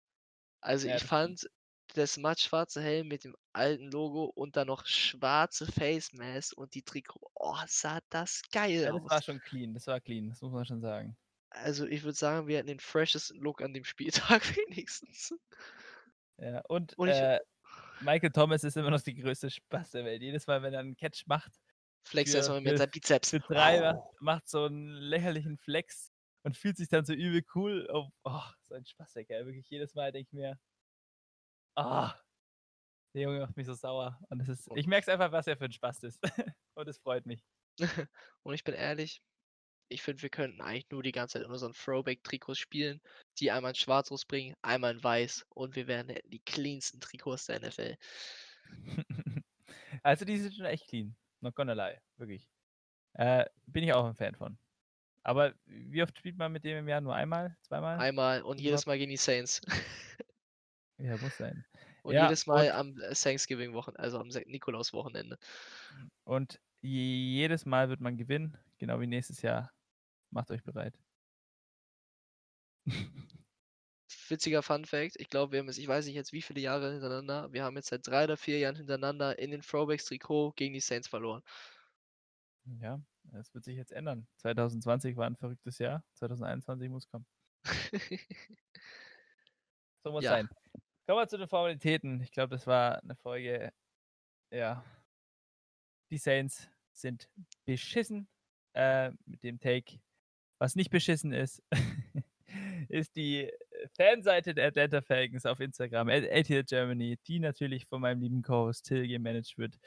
Also 0.62 0.88
Ja, 0.88 0.96
ich 0.96 1.04
fand 1.04 1.50
das 1.94 2.18
mattschwarze 2.18 2.82
Helm 2.82 3.08
mit 3.08 3.24
dem 3.24 3.36
alten 3.54 3.92
Logo 3.92 4.26
und 4.26 4.56
dann 4.56 4.68
noch 4.68 4.86
schwarze 4.86 5.66
Face 5.72 6.12
Mask 6.14 6.58
und 6.58 6.74
die 6.76 6.84
Trikot. 6.84 7.32
Oh, 7.36 7.56
sah 7.68 8.00
das 8.10 8.42
geil 8.52 8.72
Ja, 8.82 8.92
das 8.92 9.04
war 9.04 9.18
aus. 9.18 9.26
schon 9.26 9.40
clean, 9.42 9.74
das 9.74 9.88
war 9.88 10.00
clean, 10.00 10.30
das 10.30 10.42
muss 10.42 10.52
man 10.52 10.66
schon 10.66 10.82
sagen. 10.82 11.16
Also 11.50 11.86
ich 11.86 12.04
würde 12.04 12.18
sagen, 12.18 12.48
wir 12.48 12.58
hatten 12.58 12.68
den 12.68 12.80
freshesten 12.80 13.40
Look 13.40 13.62
an 13.62 13.74
dem 13.74 13.84
Spieltag 13.86 14.42
wenigstens. 14.58 15.34
Ja, 16.38 16.62
und 16.68 16.98
Und 16.98 17.10
ich- 17.10 17.16
äh, 17.16 17.40
Michael 18.02 18.32
Thomas 18.32 18.64
ist 18.64 18.76
immer 18.76 18.90
noch 18.92 19.02
die 19.02 19.16
größte 19.16 19.50
Spaß 19.50 19.92
der 19.92 20.06
Welt. 20.06 20.22
Jedes 20.22 20.46
Mal, 20.48 20.62
wenn 20.62 20.74
er 20.74 20.80
einen 20.82 20.96
Catch 20.98 21.24
macht, 21.28 21.52
Flex 22.06 22.34
erstmal 22.34 22.60
mit 22.62 22.78
seinem 22.78 22.92
Bizeps. 22.92 23.30
für 23.30 23.40
drei 23.40 23.80
macht, 23.80 24.22
macht 24.22 24.50
so 24.50 24.66
einen 24.66 24.90
lächerlichen 24.96 25.58
Flex 25.58 26.12
und 26.44 26.58
fühlt 26.58 26.76
sich 26.76 26.90
dann 26.90 27.06
so 27.06 27.14
übel 27.14 27.44
cool. 27.56 27.88
Oh, 27.94 28.10
oh 28.26 28.42
so 28.62 28.74
ein 28.76 28.86
Spaß, 28.86 29.14
der 29.14 29.26
Kerl. 29.26 29.46
Wirklich 29.46 29.70
jedes 29.70 29.94
Mal 29.96 30.12
denke 30.12 30.28
ich 30.28 30.34
mir, 30.34 30.60
ah, 31.76 32.14
der 33.14 33.24
Junge 33.24 33.40
macht 33.40 33.56
mich 33.56 33.68
so 33.68 33.74
sauer. 33.74 34.20
Und 34.30 34.42
es 34.42 34.50
ist, 34.50 34.70
ich 34.76 34.88
merke 34.88 35.04
es 35.04 35.10
einfach, 35.10 35.32
was 35.32 35.48
er 35.48 35.58
für 35.58 35.66
ein 35.66 35.72
Spaß 35.72 36.04
ist. 36.04 36.20
und 36.76 36.88
es 36.88 36.98
freut 36.98 37.26
mich. 37.26 37.44
und 38.44 38.54
ich 38.54 38.64
bin 38.64 38.74
ehrlich, 38.74 39.22
ich 39.90 40.02
finde, 40.02 40.22
wir 40.22 40.30
könnten 40.30 40.62
eigentlich 40.62 40.90
nur 40.90 41.04
die 41.04 41.12
ganze 41.12 41.34
Zeit 41.34 41.46
in 41.46 41.52
unseren 41.52 41.74
Throwback-Trikots 41.74 42.58
spielen, 42.58 43.02
die 43.40 43.52
einmal 43.52 43.72
in 43.72 43.76
schwarz 43.76 44.12
rausbringen, 44.12 44.56
einmal 44.62 44.96
in 44.96 45.04
weiß 45.04 45.46
und 45.50 45.76
wir 45.76 45.88
wären 45.88 46.14
die 46.26 46.40
cleansten 46.40 47.00
Trikots 47.00 47.46
der 47.46 47.60
NFL. 47.60 47.96
also 50.04 50.26
die 50.26 50.38
sind 50.38 50.56
schon 50.56 50.66
echt 50.66 50.88
clean. 50.88 51.16
Not 51.42 51.56
gonna 51.56 51.74
lie. 51.74 52.00
Wirklich. 52.18 52.48
Äh, 53.14 53.46
bin 53.68 53.84
ich 53.84 53.94
auch 53.94 54.06
ein 54.06 54.16
Fan 54.16 54.36
von. 54.36 54.58
Aber 55.24 55.54
wie 55.66 56.02
oft 56.04 56.18
spielt 56.18 56.38
man 56.38 56.52
mit 56.52 56.64
dem 56.64 56.80
im 56.80 56.88
Jahr? 56.88 57.02
Nur 57.02 57.16
einmal? 57.16 57.56
Zweimal? 57.62 57.98
Einmal 58.00 58.42
und 58.42 58.60
jedes 58.60 58.86
Mal 58.86 58.98
gegen 58.98 59.12
die 59.12 59.18
Saints. 59.18 59.62
Ja, 61.04 61.18
muss 61.18 61.38
sein. 61.38 61.66
Und 62.04 62.14
ja, 62.14 62.24
jedes 62.24 62.48
Mal 62.48 62.72
am 62.72 62.96
Thanksgiving-Wochenende, 62.96 64.02
also 64.02 64.20
am 64.20 64.28
Nikolaus-Wochenende. 64.28 65.38
Und 66.24 66.60
jedes 66.82 67.66
Mal 67.66 67.90
wird 67.90 68.02
man 68.02 68.18
gewinnen, 68.18 68.58
genau 68.78 69.00
wie 69.00 69.08
nächstes 69.08 69.42
Jahr. 69.42 69.72
Macht 70.32 70.50
euch 70.52 70.64
bereit. 70.64 70.98
Witziger 74.30 74.64
Fun 74.64 74.86
Fact, 74.86 75.16
ich 75.18 75.30
glaube, 75.30 75.52
wir 75.52 75.60
haben 75.60 75.68
jetzt, 75.68 75.78
ich 75.78 75.88
weiß 75.88 76.06
nicht 76.06 76.16
jetzt 76.16 76.32
wie 76.34 76.42
viele 76.42 76.62
Jahre 76.62 76.92
hintereinander, 76.92 77.52
wir 77.52 77.64
haben 77.64 77.76
jetzt 77.76 77.90
seit 77.90 78.08
drei 78.08 78.24
oder 78.24 78.38
vier 78.38 78.60
Jahren 78.60 78.76
hintereinander 78.76 79.38
in 79.40 79.52
den 79.52 79.62
Throwbacks 79.62 80.06
Trikot 80.06 80.54
gegen 80.56 80.74
die 80.74 80.80
Saints 80.80 81.08
verloren. 81.08 81.42
Ja, 82.80 83.02
das 83.24 83.54
wird 83.54 83.66
sich 83.66 83.76
jetzt 83.76 83.92
ändern. 83.92 84.26
2020 84.38 85.18
war 85.18 85.28
ein 85.28 85.36
verrücktes 85.36 85.78
Jahr, 85.80 86.04
2021 86.14 86.90
muss 86.90 87.10
kommen. 87.10 87.26
so 90.04 90.12
muss 90.12 90.24
ja. 90.24 90.32
sein. 90.32 90.50
Kommen 91.06 91.20
wir 91.20 91.28
zu 91.28 91.38
den 91.38 91.48
Formalitäten. 91.48 92.22
Ich 92.22 92.32
glaube, 92.32 92.56
das 92.56 92.66
war 92.66 93.02
eine 93.04 93.16
Folge, 93.16 93.72
ja. 94.52 94.84
Die 96.12 96.18
Saints 96.18 96.70
sind 96.92 97.30
beschissen 97.66 98.28
äh, 98.74 99.12
mit 99.26 99.44
dem 99.44 99.60
Take 99.60 100.00
was 100.64 100.78
nicht 100.78 100.92
beschissen 100.92 101.34
ist, 101.34 101.62
ist 102.88 103.18
die 103.18 103.52
Fanseite 103.98 104.54
der 104.54 104.68
Atlanta 104.68 105.02
Falcons 105.02 105.46
auf 105.46 105.60
Instagram, 105.60 106.08
ATL 106.08 106.64
Germany, 106.64 107.18
die 107.28 107.40
natürlich 107.40 107.86
von 107.86 108.00
meinem 108.00 108.22
lieben 108.22 108.42
Co-Host 108.42 108.86
Till 108.86 109.06
gemanagt 109.06 109.58
wird, 109.58 109.78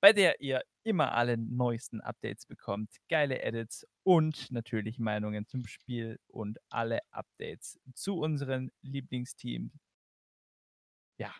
bei 0.00 0.12
der 0.12 0.40
ihr 0.40 0.62
immer 0.82 1.12
alle 1.12 1.36
neuesten 1.36 2.00
Updates 2.00 2.44
bekommt, 2.44 2.90
geile 3.08 3.40
Edits 3.40 3.86
und 4.02 4.50
natürlich 4.50 4.98
Meinungen 4.98 5.46
zum 5.46 5.64
Spiel 5.64 6.18
und 6.26 6.58
alle 6.70 6.98
Updates 7.12 7.78
zu 7.94 8.18
unseren 8.18 8.72
Lieblingsteams. 8.82 9.85
Ja, 11.18 11.34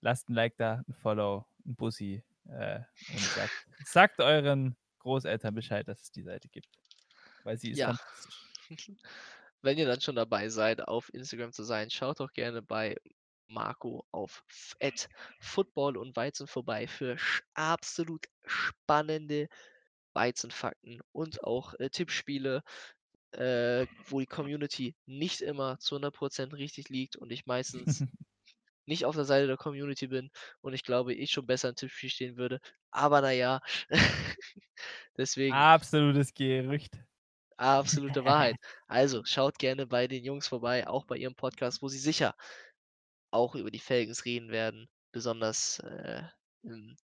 lasst 0.00 0.28
ein 0.28 0.34
Like 0.34 0.56
da, 0.56 0.82
ein 0.88 0.94
Follow, 0.94 1.46
ein 1.64 1.74
Bussi 1.74 2.22
äh, 2.48 2.80
und 3.12 3.20
sagt, 3.20 3.66
sagt 3.84 4.20
euren 4.20 4.76
Großeltern 4.98 5.54
Bescheid, 5.54 5.86
dass 5.86 6.02
es 6.02 6.10
die 6.10 6.22
Seite 6.22 6.48
gibt 6.48 6.68
weil 7.46 7.56
sie 7.56 7.70
ist 7.70 7.78
ja. 7.78 7.96
Wenn 9.62 9.78
ihr 9.78 9.86
dann 9.86 10.00
schon 10.00 10.16
dabei 10.16 10.48
seid, 10.48 10.86
auf 10.86 11.12
Instagram 11.14 11.52
zu 11.52 11.62
sein, 11.62 11.90
schaut 11.90 12.20
doch 12.20 12.32
gerne 12.32 12.60
bei 12.60 12.96
Marco 13.48 14.04
auf 14.10 14.44
Football 15.40 15.96
und 15.96 16.14
Weizen 16.16 16.46
vorbei 16.46 16.86
für 16.86 17.16
absolut 17.54 18.26
spannende 18.44 19.48
Weizenfakten 20.12 21.00
und 21.12 21.42
auch 21.42 21.74
äh, 21.78 21.88
Tippspiele, 21.88 22.62
äh, 23.32 23.86
wo 24.06 24.20
die 24.20 24.26
Community 24.26 24.94
nicht 25.06 25.40
immer 25.40 25.78
zu 25.78 25.96
100% 25.96 26.52
richtig 26.52 26.88
liegt 26.88 27.16
und 27.16 27.30
ich 27.30 27.46
meistens 27.46 28.04
nicht 28.86 29.04
auf 29.04 29.14
der 29.14 29.24
Seite 29.24 29.46
der 29.46 29.56
Community 29.56 30.06
bin 30.06 30.30
und 30.60 30.72
ich 30.72 30.82
glaube, 30.82 31.14
ich 31.14 31.30
schon 31.30 31.46
besser 31.46 31.70
im 31.70 31.74
Tippspiel 31.74 32.10
stehen 32.10 32.36
würde. 32.36 32.60
Aber 32.90 33.20
naja, 33.20 33.60
deswegen. 35.16 35.54
Absolutes 35.54 36.32
Gerücht. 36.34 36.94
Absolute 37.56 38.24
Wahrheit. 38.24 38.56
Also 38.88 39.24
schaut 39.24 39.58
gerne 39.58 39.86
bei 39.86 40.06
den 40.06 40.24
Jungs 40.24 40.46
vorbei, 40.46 40.86
auch 40.86 41.06
bei 41.06 41.16
ihrem 41.16 41.34
Podcast, 41.34 41.82
wo 41.82 41.88
sie 41.88 41.98
sicher 41.98 42.34
auch 43.30 43.54
über 43.54 43.70
die 43.70 43.80
Falcons 43.80 44.24
reden 44.24 44.50
werden. 44.50 44.88
Besonders 45.12 45.80
äh, 45.80 46.22
im 46.62 46.96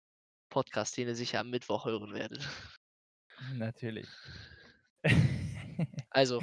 Podcast, 0.49 0.97
den 0.97 1.09
ihr 1.09 1.15
sicher 1.15 1.41
am 1.41 1.51
Mittwoch 1.51 1.87
hören 1.87 2.15
werdet. 2.15 2.49
Natürlich. 3.55 4.09
Also, 6.11 6.41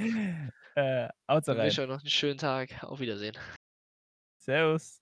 äh, 0.74 1.06
ich 1.06 1.46
wünsche 1.46 1.82
euch 1.82 1.88
noch 1.88 2.00
einen 2.00 2.10
schönen 2.10 2.36
Tag. 2.36 2.82
Auf 2.82 2.98
Wiedersehen. 2.98 3.38
Servus. 4.38 5.00